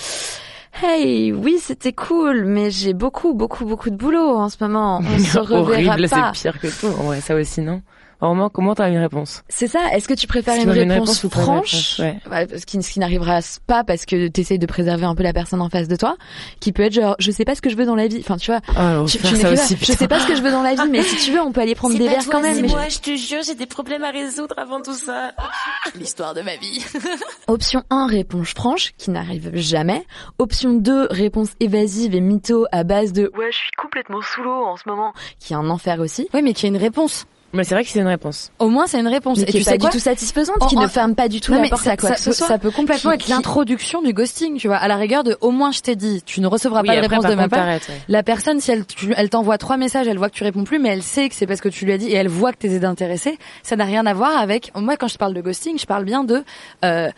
Hey, 0.82 1.32
oui, 1.32 1.58
c'était 1.60 1.92
cool, 1.92 2.44
mais 2.46 2.70
j'ai 2.70 2.94
beaucoup, 2.94 3.34
beaucoup, 3.34 3.66
beaucoup 3.66 3.90
de 3.90 3.94
boulot 3.96 4.36
en 4.36 4.48
ce 4.48 4.56
moment. 4.58 5.02
On 5.04 5.18
se 5.22 5.38
reverra 5.38 5.60
Horrible, 5.60 6.08
pas. 6.08 6.32
c'est 6.34 6.40
pire 6.50 6.58
que 6.58 6.80
tout. 6.80 6.88
Vrai, 6.88 7.20
ça 7.20 7.34
aussi 7.34 7.60
non? 7.60 7.82
Vraiment, 8.22 8.48
comment 8.48 8.74
t'as 8.74 8.88
une 8.88 8.98
réponse? 8.98 9.42
C'est 9.48 9.66
ça. 9.66 9.80
Est-ce 9.92 10.06
que 10.08 10.14
tu 10.14 10.26
préfères 10.26 10.54
Tu 10.54 10.62
une 10.62 10.70
réponse, 10.70 11.22
une 11.24 11.30
franche, 11.30 11.72
réponse, 11.72 11.98
ouais. 11.98 12.16
Ouais, 12.30 12.58
ce 12.58 12.64
qui, 12.64 12.82
ce 12.82 12.90
qui 12.92 13.00
n'arrivera 13.00 13.40
pas 13.66 13.82
parce 13.84 14.06
que 14.06 14.28
t'essayes 14.28 14.58
de 14.60 14.66
préserver 14.66 15.04
un 15.06 15.14
peu 15.14 15.22
la 15.24 15.32
personne 15.32 15.60
en 15.60 15.68
face 15.68 15.88
de 15.88 15.96
toi, 15.96 16.16
qui 16.60 16.72
peut 16.72 16.84
être 16.84 16.92
genre, 16.94 17.16
je 17.18 17.30
sais 17.32 17.44
pas 17.44 17.54
ce 17.54 17.60
que 17.60 17.68
je 17.68 17.76
veux 17.76 17.84
dans 17.84 17.96
la 17.96 18.06
vie. 18.06 18.18
Enfin, 18.20 18.36
tu 18.36 18.50
vois, 18.52 18.60
Oh, 18.70 19.04
tu, 19.06 19.18
faire 19.18 19.30
tu 19.32 19.36
ça 19.36 19.50
aussi, 19.52 19.76
je 19.80 19.92
sais 19.92 20.06
pas 20.08 20.20
ce 20.20 20.26
que 20.28 20.36
je 20.36 20.42
veux 20.42 20.50
dans 20.52 20.62
la 20.62 20.74
vie, 20.74 20.88
mais 20.90 21.02
si 21.02 21.16
tu 21.16 21.32
veux, 21.32 21.40
on 21.40 21.50
peut 21.52 21.60
aller 21.60 21.74
prendre 21.74 21.98
des 21.98 22.08
verres 22.08 22.24
quand 22.30 22.40
même. 22.40 22.60
mais 22.62 22.68
je- 22.68 22.94
je 22.94 22.98
te 23.00 23.16
jure, 23.16 23.42
j'ai 23.44 23.54
des 23.56 23.66
problèmes 23.66 24.04
à 24.04 24.10
résoudre 24.10 24.54
avant 24.56 24.80
tout 24.80 24.94
ça. 24.94 25.32
L'histoire 25.98 26.34
de 26.34 26.42
ma 26.42 26.56
vie. 26.56 26.84
Option 27.48 27.82
1, 27.90 28.06
réponse 28.06 28.50
franche, 28.50 28.92
qui 28.98 29.10
n'arrive 29.10 29.50
jamais. 29.54 30.04
Option 30.38 30.74
2, 30.74 31.08
réponse 31.10 31.50
évasive 31.60 32.14
et 32.14 32.20
mytho 32.20 32.66
à 32.72 32.84
base 32.84 33.12
de 33.12 33.30
ouais, 33.36 33.50
je 33.50 33.56
suis 33.56 33.70
complètement 33.76 34.20
sous 34.22 34.42
l'eau 34.42 34.64
en 34.64 34.76
ce 34.76 34.84
moment, 34.86 35.12
qui 35.40 35.52
est 35.52 35.56
un 35.56 35.68
enfer 35.70 35.98
aussi. 36.00 36.28
Oui, 36.34 36.42
mais 36.42 36.54
qui 36.54 36.66
a 36.66 36.68
une 36.68 36.76
réponse. 36.76 37.26
Mais 37.54 37.64
c'est 37.64 37.74
vrai 37.74 37.84
que 37.84 37.90
c'est 37.90 38.00
une 38.00 38.06
réponse. 38.06 38.50
Au 38.58 38.68
moins, 38.68 38.86
c'est 38.86 38.98
une 38.98 39.08
réponse. 39.08 39.36
Mais 39.38 39.42
Et 39.44 39.46
qui 39.46 39.58
tu 39.58 39.62
sais 39.62 39.76
pas 39.76 39.86
du 39.86 39.90
tout 39.90 39.98
satisfaisante, 39.98 40.56
En- 40.60 40.66
qui 40.66 40.76
en- 40.78 40.82
ne 40.82 40.86
ferme 40.86 41.14
pas 41.14 41.28
du 41.28 41.40
tout 41.40 41.52
Non, 41.52 41.58
la 41.58 41.62
mais 41.64 41.68
porte 41.68 41.82
ça, 41.84 41.90
à 41.92 41.96
quoi 41.96 42.08
ça 42.10 42.14
que 42.14 42.20
ce 42.20 42.30
peut- 42.30 42.32
soit. 42.34 42.46
Ça 42.48 42.58
peut 42.58 42.70
complètement 42.70 43.10
Qui- 43.10 43.14
être 43.16 43.24
qui- 43.24 43.30
l'introduction 43.30 44.00
du 44.00 44.12
ghosting, 44.14 44.56
tu 44.56 44.68
vois. 44.68 44.78
À 44.78 44.88
la 44.88 44.96
rigueur 44.96 45.22
de, 45.22 45.36
au 45.42 45.50
moins, 45.50 45.70
je 45.70 45.80
t'ai 45.80 45.94
dit, 45.94 46.22
tu 46.24 46.40
ne 46.40 46.46
recevras 46.46 46.80
Oui, 46.80 46.86
pas 46.88 46.94
de 46.94 46.98
après, 47.00 47.16
réponse 47.16 47.30
de 47.30 47.34
ma 47.34 47.48
part. 47.48 47.66
ouais. 47.66 47.78
La 48.08 48.22
personne, 48.22 48.60
si 48.60 48.70
elle, 48.70 48.86
tu- 48.86 49.12
elle 49.16 49.28
t'envoie 49.28 49.58
trois 49.58 49.76
messages, 49.76 50.08
elle 50.08 50.18
voit 50.18 50.30
que 50.30 50.34
tu 50.34 50.44
réponds 50.44 50.64
plus, 50.64 50.78
mais 50.78 50.88
elle 50.88 51.02
sait 51.02 51.28
que 51.28 51.34
c'est 51.34 51.46
parce 51.46 51.60
que 51.60 51.68
tu 51.68 51.84
lui 51.84 51.92
as 51.92 51.98
dit 51.98 52.08
et 52.08 52.14
elle 52.14 52.28
voit 52.28 52.52
que 52.52 52.58
t'es 52.58 52.78
d'intéressé. 52.78 53.38
Ça 53.62 53.76
n'a 53.76 53.84
rien 53.84 54.06
à 54.06 54.14
voir 54.14 54.36
avec, 54.38 54.72
moi, 54.74 54.96
quand 54.96 55.08
je 55.08 55.18
parle 55.18 55.34
de 55.34 55.40
ghosting, 55.42 55.78
je 55.78 55.86
parle 55.86 56.04
bien 56.04 56.24
de, 56.24 56.42
euh, 56.84 57.10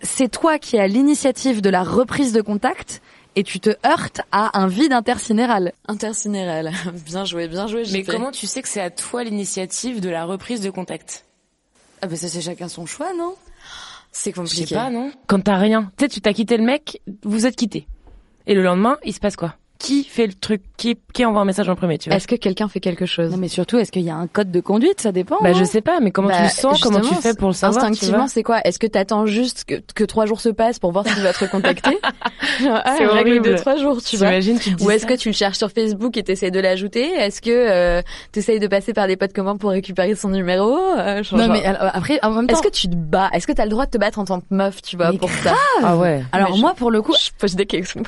c'est 0.00 0.28
toi 0.30 0.58
qui 0.58 0.78
as 0.78 0.86
l'initiative 0.86 1.60
de 1.60 1.70
la 1.70 1.82
reprise 1.82 2.32
de 2.32 2.40
contact 2.40 3.00
et 3.36 3.42
tu 3.44 3.60
te 3.60 3.70
heurtes 3.86 4.20
à 4.32 4.58
un 4.60 4.66
vide 4.68 4.92
intercinéral. 4.92 5.72
Intercinéral. 5.88 6.72
Bien 7.06 7.24
joué, 7.24 7.48
bien 7.48 7.66
joué. 7.66 7.82
Mais 7.92 8.02
comment 8.02 8.30
tu 8.30 8.46
sais 8.46 8.62
que 8.62 8.68
c'est 8.68 8.80
à 8.80 8.90
toi 8.90 9.24
l'initiative 9.24 10.00
de 10.00 10.08
la 10.08 10.24
reprise 10.24 10.60
de 10.60 10.70
contact 10.70 11.24
Ah 12.02 12.06
ben 12.06 12.16
ça 12.16 12.28
c'est 12.28 12.40
chacun 12.40 12.68
son 12.68 12.86
choix, 12.86 13.12
non? 13.14 13.34
C'est 14.12 14.30
Je 14.30 14.36
compliqué. 14.36 14.66
sais 14.66 14.74
pas, 14.76 14.90
non? 14.90 15.10
Quand 15.26 15.40
t'as 15.40 15.56
rien, 15.56 15.90
tu 15.96 16.04
sais, 16.04 16.08
tu 16.08 16.20
t'as 16.20 16.32
quitté 16.32 16.56
le 16.56 16.64
mec, 16.64 17.00
vous 17.24 17.46
êtes 17.46 17.56
quitté. 17.56 17.88
Et 18.46 18.54
le 18.54 18.62
lendemain, 18.62 18.96
il 19.04 19.12
se 19.12 19.18
passe 19.20 19.34
quoi? 19.36 19.56
Qui 19.78 20.04
fait 20.04 20.26
le 20.26 20.32
truc? 20.34 20.62
Qui, 20.76 20.96
qui 21.12 21.24
envoie 21.24 21.42
un 21.42 21.44
message 21.44 21.68
en 21.68 21.74
premier, 21.76 21.98
tu 21.98 22.08
vois? 22.08 22.16
Est-ce 22.16 22.26
que 22.26 22.34
quelqu'un 22.36 22.68
fait 22.68 22.80
quelque 22.80 23.06
chose? 23.06 23.30
Non 23.30 23.36
mais 23.36 23.48
surtout, 23.48 23.78
est-ce 23.78 23.92
qu'il 23.92 24.02
y 24.02 24.10
a 24.10 24.14
un 24.16 24.26
code 24.26 24.50
de 24.50 24.60
conduite? 24.60 25.00
Ça 25.00 25.12
dépend. 25.12 25.36
Bah 25.42 25.50
hein. 25.50 25.52
je 25.58 25.64
sais 25.64 25.80
pas, 25.82 25.98
mais 26.00 26.10
comment 26.10 26.28
tu 26.28 26.34
Bah, 26.34 26.42
le 26.44 26.48
sens 26.48 26.80
Comment 26.80 27.00
tu 27.00 27.14
fais 27.16 27.34
pour 27.34 27.48
le 27.48 27.54
savoir 27.54 27.84
Instinctivement, 27.84 28.26
c'est 28.28 28.42
quoi? 28.42 28.60
Est-ce 28.64 28.78
que 28.78 28.86
t'attends 28.86 29.26
juste 29.26 29.64
que, 29.64 29.74
que 29.94 30.04
trois 30.04 30.26
jours 30.26 30.40
se 30.40 30.48
passent 30.48 30.78
pour 30.78 30.92
voir 30.92 31.06
s'il 31.06 31.22
va 31.22 31.32
te 31.32 31.40
recontacter? 31.40 31.98
Ah, 32.66 32.94
C'est 32.98 33.06
règle 33.06 33.30
horrible. 33.30 33.50
de 33.50 33.54
trois 33.56 33.76
jours, 33.76 34.00
tu 34.02 34.16
vois. 34.16 34.30
Tu 34.40 34.54
te 34.54 34.70
dis 34.70 34.84
Ou 34.84 34.90
est-ce 34.90 35.06
que 35.06 35.14
tu 35.14 35.28
le 35.30 35.34
cherches 35.34 35.58
sur 35.58 35.70
Facebook 35.70 36.16
et 36.16 36.22
t'essayes 36.22 36.50
de 36.50 36.60
l'ajouter? 36.60 37.10
Est-ce 37.12 37.40
que 37.42 37.50
euh, 37.50 38.02
t'essayes 38.32 38.60
de 38.60 38.66
passer 38.66 38.92
par 38.92 39.06
des 39.08 39.16
potes 39.16 39.32
communs 39.32 39.56
pour 39.56 39.70
récupérer 39.70 40.14
son 40.14 40.28
numéro? 40.28 40.78
Euh, 40.78 41.22
genre- 41.22 41.38
Non 41.38 41.48
mais 41.48 41.64
alors, 41.64 41.90
après, 41.94 42.18
en 42.22 42.30
même 42.30 42.46
temps. 42.46 42.54
Est-ce 42.54 42.62
que 42.62 42.72
tu 42.72 42.88
te 42.88 42.94
bats? 42.94 43.28
Est-ce 43.32 43.46
que 43.46 43.52
t'as 43.52 43.64
le 43.64 43.70
droit 43.70 43.86
de 43.86 43.90
te 43.90 43.98
battre 43.98 44.18
en 44.18 44.24
tant 44.24 44.40
que 44.40 44.46
meuf, 44.50 44.82
tu 44.82 44.96
vois, 44.96 45.10
Mais 45.10 45.18
pour 45.18 45.30
ça? 45.30 45.54
Ah 45.82 45.96
ouais. 45.96 46.22
Alors 46.32 46.50
Mais 46.50 46.56
je- 46.56 46.60
moi 46.60 46.74
pour 46.74 46.90
le 46.90 47.02
coup, 47.02 47.14
Je 47.18 47.30
pose 47.38 47.54
des 47.56 47.66
questions 47.66 48.02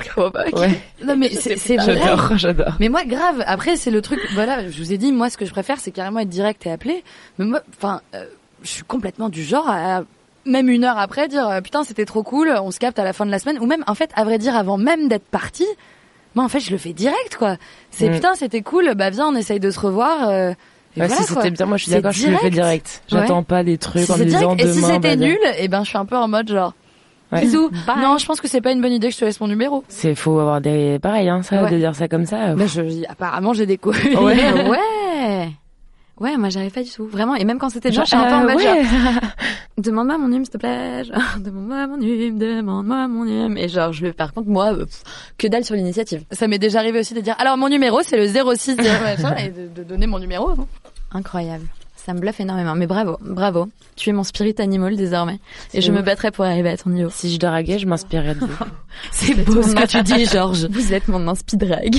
non 1.05 1.15
mais 1.17 1.29
c'est 1.29 1.56
c'est. 1.57 1.77
J'adore, 1.79 2.37
j'adore. 2.37 2.73
Mais 2.79 2.89
moi 2.89 3.03
grave. 3.05 3.43
Après 3.45 3.75
c'est 3.75 3.91
le 3.91 4.01
truc. 4.01 4.19
Voilà, 4.33 4.69
je 4.69 4.77
vous 4.77 4.93
ai 4.93 4.97
dit 4.97 5.11
moi 5.11 5.29
ce 5.29 5.37
que 5.37 5.45
je 5.45 5.51
préfère 5.51 5.79
c'est 5.79 5.91
carrément 5.91 6.19
être 6.19 6.29
direct 6.29 6.65
et 6.65 6.71
appeler. 6.71 7.03
Mais 7.37 7.45
moi, 7.45 7.61
enfin, 7.77 8.01
euh, 8.15 8.25
je 8.63 8.69
suis 8.69 8.83
complètement 8.83 9.29
du 9.29 9.43
genre 9.43 9.69
à 9.69 10.03
même 10.45 10.69
une 10.69 10.83
heure 10.85 10.97
après 10.97 11.27
dire 11.27 11.47
euh, 11.47 11.61
putain 11.61 11.83
c'était 11.83 12.05
trop 12.05 12.23
cool, 12.23 12.49
on 12.61 12.71
se 12.71 12.79
capte 12.79 12.99
à 12.99 13.03
la 13.03 13.11
fin 13.13 13.25
de 13.25 13.31
la 13.31 13.39
semaine 13.39 13.59
ou 13.59 13.65
même 13.65 13.83
en 13.87 13.95
fait 13.95 14.09
à 14.15 14.23
vrai 14.23 14.37
dire 14.37 14.55
avant 14.55 14.77
même 14.77 15.07
d'être 15.09 15.25
parti. 15.27 15.65
Moi 16.35 16.45
en 16.45 16.49
fait 16.49 16.59
je 16.59 16.71
le 16.71 16.77
fais 16.77 16.93
direct 16.93 17.35
quoi. 17.37 17.57
C'est 17.91 18.09
Mm. 18.09 18.13
putain 18.13 18.35
c'était 18.35 18.61
cool, 18.61 18.93
bah 18.95 19.09
viens 19.09 19.27
on 19.27 19.35
essaye 19.35 19.59
de 19.59 19.71
se 19.71 19.79
revoir. 19.79 20.29
euh, 20.29 20.51
et 20.95 21.01
Ouais, 21.01 21.07
voilà, 21.07 21.21
si 21.21 21.27
c'était 21.31 21.51
bien, 21.51 21.65
moi 21.67 21.77
je 21.77 21.83
suis 21.83 21.91
d'accord, 21.91 22.11
je 22.11 22.27
le 22.27 22.37
fais 22.37 22.49
direct. 22.49 23.03
J'attends 23.07 23.39
Ouais. 23.39 23.43
pas 23.43 23.63
des 23.63 23.77
trucs 23.77 24.03
Si 24.05 24.11
en 24.11 24.17
me 24.17 24.23
disant 24.23 24.55
direct, 24.55 24.61
et 24.63 24.67
si 24.73 24.81
demain. 24.81 24.93
c'était 24.95 25.15
bah, 25.15 25.25
nul, 25.27 25.37
et 25.59 25.67
ben 25.67 25.83
je 25.83 25.89
suis 25.89 25.97
un 25.97 26.05
peu 26.05 26.15
en 26.17 26.27
mode 26.27 26.49
genre 26.49 26.73
Ouais. 27.31 27.41
bisous. 27.41 27.69
Non, 27.97 28.17
je 28.17 28.25
pense 28.25 28.39
que 28.39 28.47
c'est 28.47 28.61
pas 28.61 28.71
une 28.71 28.81
bonne 28.81 28.93
idée 28.93 29.07
que 29.09 29.13
je 29.13 29.19
te 29.19 29.25
laisse 29.25 29.39
mon 29.41 29.47
numéro. 29.47 29.83
C'est 29.89 30.15
faut 30.15 30.39
avoir 30.39 30.61
des 30.61 30.97
pareil 30.99 31.27
hein, 31.29 31.41
ça 31.43 31.63
Ouais. 31.63 31.71
de 31.71 31.77
dire 31.77 31.93
ça 31.95 32.07
comme 32.07 32.25
ça. 32.25 32.55
Bah, 32.55 32.65
je, 32.67 32.81
apparemment 33.09 33.53
j'ai 33.53 33.65
des 33.65 33.77
couilles. 33.77 34.15
Ouais. 34.15 34.51
ouais. 34.69 35.49
Ouais, 36.19 36.35
moi 36.35 36.49
j'arrive 36.49 36.71
pas 36.71 36.81
du 36.81 36.89
tout, 36.89 37.05
vraiment. 37.05 37.35
Et 37.35 37.43
même 37.45 37.59
quand 37.59 37.69
c'était 37.69 37.91
Genre, 37.91 38.03
je 38.05 38.09
suis 38.09 38.17
un 38.17 38.23
peu 38.25 38.33
en 38.33 38.43
euh, 38.47 38.53
mode 38.53 38.57
ouais. 38.57 38.81
demande-moi 39.77 40.17
mon 40.17 40.29
nume 40.29 40.45
s'il 40.45 40.53
te 40.53 40.57
plaît, 40.57 41.03
demande-moi 41.39 41.85
mon 41.85 41.97
nume, 41.97 42.39
demande-moi 42.39 43.07
mon 43.07 43.25
nume. 43.25 43.55
Et 43.57 43.67
genre, 43.67 43.93
je 43.93 44.07
par 44.07 44.33
contre, 44.33 44.49
moi, 44.49 44.73
euh, 44.73 44.85
pff, 44.85 45.03
que 45.37 45.47
dalle 45.47 45.63
sur 45.63 45.75
l'initiative. 45.75 46.23
Ça 46.31 46.47
m'est 46.47 46.57
déjà 46.57 46.79
arrivé 46.79 46.99
aussi 46.99 47.13
de 47.13 47.21
dire 47.21 47.35
alors 47.37 47.55
mon 47.57 47.69
numéro 47.69 48.01
c'est 48.01 48.17
le 48.17 48.25
06 48.27 48.77
machin, 48.77 49.35
et 49.35 49.49
de, 49.49 49.67
de 49.67 49.83
donner 49.83 50.07
mon 50.07 50.17
numéro. 50.17 50.49
hein. 50.49 50.65
Incroyable. 51.13 51.65
Ça 52.07 52.13
me 52.13 52.19
bluffe 52.21 52.39
énormément. 52.39 52.73
Mais 52.73 52.87
bravo, 52.87 53.17
bravo. 53.19 53.67
Tu 53.97 54.09
es 54.09 54.13
mon 54.13 54.23
spirit 54.23 54.55
animal 54.59 54.95
désormais. 54.95 55.39
Et 55.73 55.81
je 55.81 55.91
me 55.91 56.01
battrai 56.01 56.31
pour 56.31 56.45
arriver 56.45 56.69
à 56.69 56.77
ton 56.77 56.89
niveau. 56.89 57.09
Si 57.13 57.33
je 57.33 57.37
draguais, 57.37 57.79
je 57.79 57.85
m'inspirerais 57.85 58.33
de 58.35 58.39
vous. 58.39 58.47
C'est 59.11 59.33
beau 59.43 59.61
ce 59.61 59.75
que 59.75 59.85
tu 59.85 60.01
dis, 60.03 60.25
Georges. 60.25 60.65
Vous 60.71 60.93
êtes 60.93 61.09
mon 61.09 61.27
inspi 61.27 61.57
drag. 61.57 61.97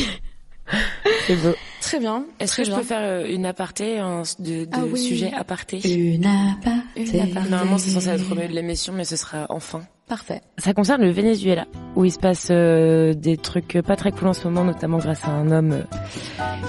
C'est 1.26 1.36
beau. 1.36 1.52
Très 1.82 2.00
bien. 2.00 2.24
Est-ce 2.40 2.56
que 2.56 2.64
je 2.64 2.72
peux 2.72 2.82
faire 2.82 3.00
euh, 3.02 3.26
une 3.28 3.44
aparté, 3.44 3.98
un 3.98 4.22
de, 4.38 4.64
de 4.64 4.68
Ah 4.72 4.80
oui. 4.90 4.98
sujet 4.98 5.30
aparté? 5.34 5.78
Une 5.86 6.24
aparté. 6.24 7.22
Normalement, 7.50 7.76
c'est 7.76 7.90
censé 7.90 8.08
être 8.08 8.32
au 8.32 8.34
milieu 8.34 8.48
de 8.48 8.54
l'émission, 8.54 8.94
mais 8.94 9.04
ce 9.04 9.16
sera 9.16 9.44
enfin. 9.50 9.82
Ça 10.56 10.72
concerne 10.72 11.02
le 11.02 11.10
Venezuela, 11.10 11.66
où 11.94 12.04
il 12.04 12.10
se 12.10 12.18
passe 12.18 12.48
euh, 12.50 13.12
des 13.12 13.36
trucs 13.36 13.78
pas 13.86 13.94
très 13.94 14.10
cool 14.10 14.28
en 14.28 14.32
ce 14.32 14.48
moment, 14.48 14.64
notamment 14.64 14.98
grâce 14.98 15.24
à 15.24 15.30
un 15.30 15.50
homme 15.50 15.72
euh, 15.72 15.82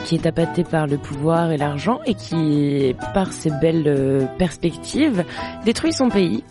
qui 0.05 0.15
est 0.15 0.25
appâté 0.25 0.63
par 0.63 0.87
le 0.87 0.97
pouvoir 0.97 1.51
et 1.51 1.57
l'argent 1.57 2.01
et 2.05 2.15
qui, 2.15 2.95
par 3.13 3.31
ses 3.31 3.51
belles 3.61 3.87
euh, 3.87 4.25
perspectives, 4.37 5.23
détruit 5.65 5.93
son 5.93 6.09
pays. 6.09 6.43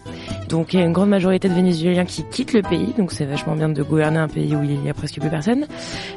Donc 0.49 0.73
il 0.73 0.81
y 0.81 0.83
a 0.83 0.87
une 0.87 0.93
grande 0.93 1.11
majorité 1.11 1.49
de 1.49 1.55
Vénézuéliens 1.55 2.05
qui 2.07 2.25
quittent 2.25 2.53
le 2.55 2.62
pays, 2.62 2.95
donc 2.97 3.12
c'est 3.12 3.27
vachement 3.27 3.55
bien 3.55 3.69
de 3.69 3.83
gouverner 3.83 4.19
un 4.19 4.29
pays 4.29 4.55
où 4.57 4.62
il 4.62 4.83
y 4.85 4.88
a 4.88 4.95
presque 4.95 5.21
plus 5.21 5.29
personne. 5.31 5.67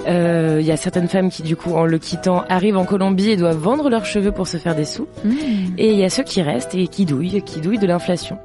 Euh, 0.07 0.57
Il 0.61 0.65
y 0.65 0.71
a 0.71 0.77
certaines 0.77 1.07
femmes 1.09 1.29
qui, 1.29 1.43
du 1.43 1.55
coup, 1.55 1.73
en 1.75 1.85
le 1.85 1.97
quittant, 1.97 2.43
arrivent 2.49 2.77
en 2.77 2.85
Colombie 2.85 3.29
et 3.31 3.35
doivent 3.37 3.57
vendre 3.57 3.89
leurs 3.89 4.05
cheveux 4.05 4.31
pour 4.31 4.47
se 4.47 4.57
faire 4.57 4.75
des 4.75 4.85
sous. 4.85 5.07
Et 5.77 5.91
il 5.91 5.99
y 5.99 6.03
a 6.05 6.09
ceux 6.09 6.23
qui 6.23 6.41
restent 6.41 6.75
et 6.75 6.87
qui 6.87 7.05
douillent, 7.05 7.41
qui 7.43 7.59
douillent 7.59 7.79
de 7.79 7.87
l'inflation. 7.87 8.37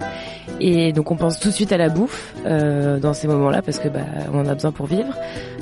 Et 0.61 0.93
donc 0.93 1.11
on 1.11 1.17
pense 1.17 1.39
tout 1.39 1.49
de 1.49 1.53
suite 1.53 1.73
à 1.73 1.77
la 1.77 1.89
bouffe 1.91 2.35
euh, 2.47 2.99
dans 2.99 3.13
ces 3.13 3.29
moments-là 3.29 3.61
parce 3.61 3.79
que 3.79 3.89
bah 3.89 4.01
on 4.33 4.39
en 4.41 4.47
a 4.47 4.55
besoin 4.55 4.73
pour 4.73 4.87
vivre. 4.87 5.13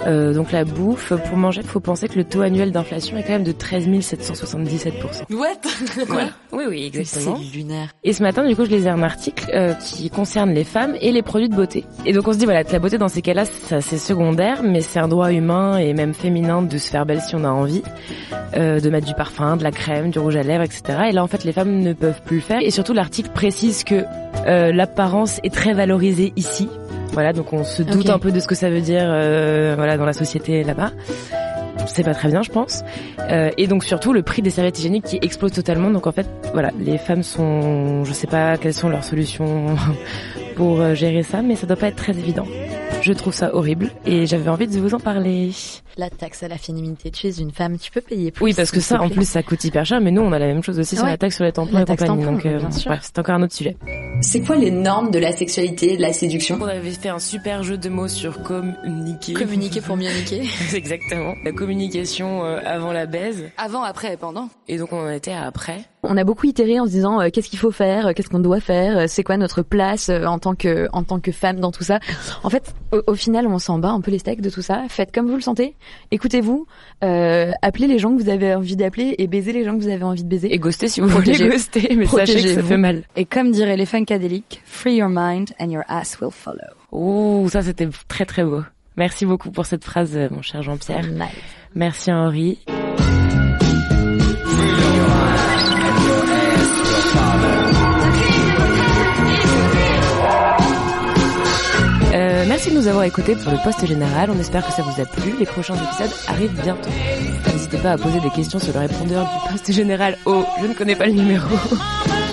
Euh, 0.06 0.32
donc 0.32 0.52
la 0.52 0.64
bouffe, 0.64 1.12
pour 1.28 1.36
manger, 1.36 1.62
il 1.64 1.66
faut 1.68 1.80
penser 1.80 2.06
que 2.06 2.16
le 2.16 2.24
taux 2.24 2.42
annuel 2.42 2.70
d'inflation 2.70 3.16
est 3.16 3.22
quand 3.24 3.32
même 3.32 3.42
de 3.44 3.52
13 3.52 3.88
777 4.00 4.94
What? 5.30 5.46
Ouais. 6.14 6.26
Oui, 6.52 6.64
oui, 6.68 6.84
exactement. 6.94 7.40
C'est 7.42 7.56
lunaire. 7.56 7.88
Et 8.04 8.12
ce 8.12 8.22
matin, 8.22 8.46
du 8.46 8.54
coup, 8.54 8.64
je 8.64 8.70
lisais 8.70 8.88
un 8.88 9.02
article 9.02 9.50
euh, 9.52 9.74
qui 9.94 10.10
concerne 10.10 10.50
les 10.50 10.64
femmes 10.64 10.94
et 11.00 11.12
les 11.12 11.22
produits 11.22 11.48
de 11.48 11.54
beauté. 11.54 11.84
Et 12.04 12.12
donc 12.12 12.26
on 12.26 12.32
se 12.32 12.38
dit, 12.38 12.44
voilà, 12.44 12.62
la 12.62 12.78
beauté 12.78 12.98
dans 12.98 13.08
ces 13.08 13.22
cas-là, 13.22 13.44
c'est 13.44 13.98
secondaire, 13.98 14.62
mais 14.62 14.80
c'est 14.80 14.98
un 14.98 15.08
droit 15.08 15.32
humain 15.32 15.78
et 15.78 15.94
même 15.94 16.14
féminin 16.14 16.62
de 16.62 16.78
se 16.78 16.90
faire 16.90 17.06
belle 17.06 17.20
si 17.20 17.34
on 17.36 17.44
a 17.44 17.50
envie, 17.50 17.82
euh, 18.56 18.80
de 18.80 18.90
mettre 18.90 19.06
du 19.06 19.14
parfum, 19.14 19.56
de 19.56 19.62
la 19.62 19.70
crème, 19.70 20.10
du 20.10 20.18
rouge 20.18 20.36
à 20.36 20.42
lèvres, 20.42 20.64
etc. 20.64 20.82
Et 21.08 21.12
là, 21.12 21.22
en 21.22 21.26
fait, 21.28 21.44
les 21.44 21.52
femmes 21.52 21.80
ne 21.80 21.92
peuvent 21.92 22.20
plus 22.24 22.36
le 22.36 22.42
faire. 22.42 22.60
Et 22.60 22.70
surtout, 22.70 22.92
l'article 22.92 23.30
précise 23.30 23.84
que 23.84 24.04
euh, 24.46 24.72
l'apparence 24.72 25.40
est 25.44 25.52
très 25.52 25.72
valorisée 25.72 26.32
ici. 26.36 26.68
Voilà, 27.12 27.32
donc 27.32 27.52
on 27.52 27.62
se 27.62 27.82
doute 27.82 28.10
un 28.10 28.18
peu 28.18 28.32
de 28.32 28.40
ce 28.40 28.48
que 28.48 28.56
ça 28.56 28.70
veut 28.70 28.80
dire, 28.80 29.04
euh, 29.04 29.74
voilà, 29.76 29.96
dans 29.96 30.06
la 30.06 30.12
société 30.12 30.64
là-bas. 30.64 30.90
C'est 31.86 32.02
pas 32.02 32.14
très 32.14 32.28
bien, 32.28 32.42
je 32.42 32.50
pense. 32.50 32.82
Euh, 33.30 33.50
et 33.56 33.66
donc 33.66 33.84
surtout 33.84 34.12
le 34.12 34.22
prix 34.22 34.42
des 34.42 34.50
serviettes 34.50 34.78
hygiéniques 34.78 35.04
qui 35.04 35.18
explose 35.22 35.52
totalement. 35.52 35.90
Donc 35.90 36.06
en 36.06 36.12
fait, 36.12 36.26
voilà, 36.52 36.70
les 36.78 36.98
femmes 36.98 37.22
sont, 37.22 38.04
je 38.04 38.12
sais 38.12 38.26
pas 38.26 38.56
quelles 38.56 38.74
sont 38.74 38.88
leurs 38.88 39.04
solutions 39.04 39.76
pour 40.56 40.80
euh, 40.80 40.94
gérer 40.94 41.22
ça, 41.22 41.42
mais 41.42 41.56
ça 41.56 41.66
doit 41.66 41.76
pas 41.76 41.88
être 41.88 41.96
très 41.96 42.18
évident. 42.18 42.46
Je 43.02 43.12
trouve 43.12 43.34
ça 43.34 43.54
horrible 43.54 43.90
et 44.06 44.26
j'avais 44.26 44.48
envie 44.48 44.66
de 44.66 44.78
vous 44.78 44.94
en 44.94 45.00
parler. 45.00 45.50
La 45.96 46.10
taxe 46.10 46.42
à 46.42 46.48
la 46.48 46.58
féminité, 46.58 47.10
tu 47.12 47.28
es 47.28 47.30
une 47.38 47.52
femme, 47.52 47.78
tu 47.78 47.90
peux 47.92 48.00
payer 48.00 48.32
plus. 48.32 48.42
Oui, 48.44 48.52
parce 48.54 48.70
que 48.72 48.80
ça, 48.80 49.00
en 49.00 49.08
plus, 49.08 49.28
ça 49.28 49.42
coûte 49.44 49.62
hyper 49.64 49.84
cher, 49.86 50.00
mais 50.00 50.10
nous, 50.10 50.22
on 50.22 50.32
a 50.32 50.38
la 50.40 50.46
même 50.46 50.62
chose 50.62 50.78
aussi 50.80 50.96
sur 50.96 51.04
Ouais. 51.04 51.10
la 51.10 51.16
taxe 51.18 51.36
sur 51.36 51.44
les 51.44 51.52
tampons 51.52 51.72
La 51.72 51.82
et 51.82 51.84
taxe 51.84 52.02
compagnie. 52.02 52.24
tampon, 52.24 52.32
donc, 52.36 52.46
euh, 52.46 52.58
bien 52.58 52.70
sûr. 52.72 52.90
bref, 52.90 53.00
c'est 53.04 53.18
encore 53.18 53.34
un 53.36 53.42
autre 53.42 53.54
sujet. 53.54 53.76
C'est 54.20 54.40
quoi 54.40 54.56
les 54.56 54.70
normes 54.72 55.10
de 55.12 55.18
la 55.20 55.30
sexualité 55.32 55.92
et 55.92 55.96
de 55.96 56.02
la 56.02 56.12
séduction? 56.12 56.58
On 56.60 56.64
avait 56.66 56.90
fait 56.90 57.08
un 57.10 57.18
super 57.20 57.62
jeu 57.62 57.76
de 57.78 57.88
mots 57.88 58.08
sur 58.08 58.42
communiquer. 58.42 59.34
Communiquer 59.34 59.80
pour 59.80 59.96
mieux 59.96 60.10
niquer. 60.10 60.42
Exactement. 60.74 61.34
La 61.44 61.52
communication 61.52 62.44
euh, 62.44 62.58
avant 62.64 62.92
la 62.92 63.06
baise. 63.06 63.44
Avant, 63.56 63.82
après 63.82 64.14
et 64.14 64.16
pendant. 64.16 64.48
Et 64.68 64.78
donc, 64.78 64.92
on 64.92 65.06
en 65.06 65.10
était 65.10 65.32
à 65.32 65.44
après. 65.44 65.80
On 66.02 66.16
a 66.18 66.24
beaucoup 66.24 66.46
itéré 66.46 66.78
en 66.80 66.86
se 66.86 66.90
disant 66.90 67.20
euh, 67.20 67.28
qu'est-ce 67.32 67.48
qu'il 67.48 67.58
faut 67.58 67.70
faire, 67.70 68.08
euh, 68.08 68.12
qu'est-ce 68.14 68.28
qu'on 68.28 68.38
doit 68.40 68.60
faire, 68.60 68.98
euh, 68.98 69.04
c'est 69.08 69.22
quoi 69.22 69.36
notre 69.38 69.62
place 69.62 70.10
euh, 70.10 70.26
en 70.26 70.38
tant 70.38 70.54
que 70.54 70.86
en 70.92 71.02
tant 71.02 71.18
que 71.18 71.32
femme 71.32 71.60
dans 71.60 71.70
tout 71.70 71.84
ça? 71.84 71.98
En 72.42 72.50
fait, 72.50 72.74
au, 72.92 73.00
au 73.06 73.14
final, 73.14 73.46
on 73.46 73.58
s'en 73.58 73.78
bat 73.78 73.88
un 73.90 74.00
peu 74.02 74.10
les 74.10 74.18
steaks 74.18 74.42
de 74.42 74.50
tout 74.50 74.60
ça. 74.62 74.82
Faites 74.88 75.12
comme 75.14 75.26
vous 75.28 75.36
le 75.36 75.40
sentez. 75.40 75.76
Écoutez-vous, 76.10 76.66
euh, 77.02 77.52
appelez 77.62 77.86
les 77.86 77.98
gens 77.98 78.16
que 78.16 78.22
vous 78.22 78.28
avez 78.28 78.54
envie 78.54 78.76
d'appeler 78.76 79.14
et 79.18 79.26
baisez 79.26 79.52
les 79.52 79.64
gens 79.64 79.76
que 79.76 79.82
vous 79.82 79.88
avez 79.88 80.04
envie 80.04 80.24
de 80.24 80.28
baiser. 80.28 80.52
Et 80.52 80.58
ghostez 80.58 80.88
si 80.88 81.00
vous 81.00 81.08
voulez 81.08 81.36
ghoster, 81.36 81.94
mais 81.96 82.06
sachez 82.06 82.42
que 82.42 82.54
ça 82.54 82.62
fait 82.62 82.76
mal. 82.76 83.04
Et 83.16 83.24
comme 83.24 83.50
diraient 83.50 83.76
les 83.76 83.86
funkadéliques, 83.86 84.62
free 84.64 84.96
your 84.96 85.08
mind 85.08 85.50
and 85.60 85.70
your 85.70 85.84
ass 85.88 86.18
will 86.20 86.30
follow. 86.30 86.58
Ouh, 86.92 87.48
ça 87.48 87.62
c'était 87.62 87.88
très 88.08 88.24
très 88.24 88.44
beau. 88.44 88.62
Merci 88.96 89.26
beaucoup 89.26 89.50
pour 89.50 89.66
cette 89.66 89.84
phrase, 89.84 90.16
euh, 90.16 90.28
mon 90.30 90.42
cher 90.42 90.62
Jean-Pierre. 90.62 91.04
Merci 91.74 92.12
Henri. 92.12 92.58
Merci 102.64 102.76
de 102.76 102.80
nous 102.80 102.88
avoir 102.88 103.04
écoutés 103.04 103.36
pour 103.36 103.52
le 103.52 103.58
poste 103.62 103.84
général. 103.86 104.30
On 104.30 104.38
espère 104.38 104.66
que 104.66 104.72
ça 104.72 104.80
vous 104.82 104.98
a 105.00 105.04
plu. 105.04 105.34
Les 105.38 105.44
prochains 105.44 105.74
épisodes 105.74 106.10
arrivent 106.28 106.62
bientôt. 106.62 106.88
N'hésitez 107.52 107.76
pas 107.78 107.92
à 107.92 107.98
poser 107.98 108.20
des 108.20 108.30
questions 108.30 108.58
sur 108.58 108.72
le 108.72 108.80
répondeur 108.80 109.24
du 109.24 109.52
poste 109.52 109.70
général 109.70 110.16
au 110.24 110.44
je 110.62 110.66
ne 110.66 110.72
connais 110.72 110.96
pas 110.96 111.06
le 111.06 111.12
numéro. 111.12 111.46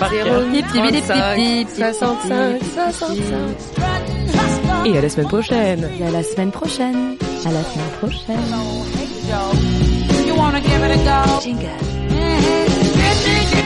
Par 0.00 0.10
cœur. 0.10 0.42
65, 0.86 1.62
65, 1.76 2.60
65. 2.92 4.86
Et 4.86 4.96
à 4.96 5.00
la 5.02 5.08
semaine 5.08 5.28
prochaine. 5.28 5.90
Et 6.00 6.06
à 6.06 6.10
la 6.10 6.22
semaine 6.22 6.50
prochaine. 6.50 7.16
À 7.44 7.52
la 7.52 7.62
semaine 7.62 7.90
prochaine. 8.00 8.36
You 10.26 10.34
wanna 10.34 10.60
give 10.60 10.82
it 10.82 10.92
a 10.92 10.96
go? 10.96 11.42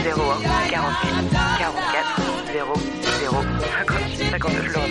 01 0.07 0.41
48 0.69 1.27
44 1.59 2.27
0 2.53 2.73
0 3.19 3.43
58 3.77 4.31
52 4.31 4.61
je 4.63 4.73
le 4.73 4.79
répète 4.79 4.86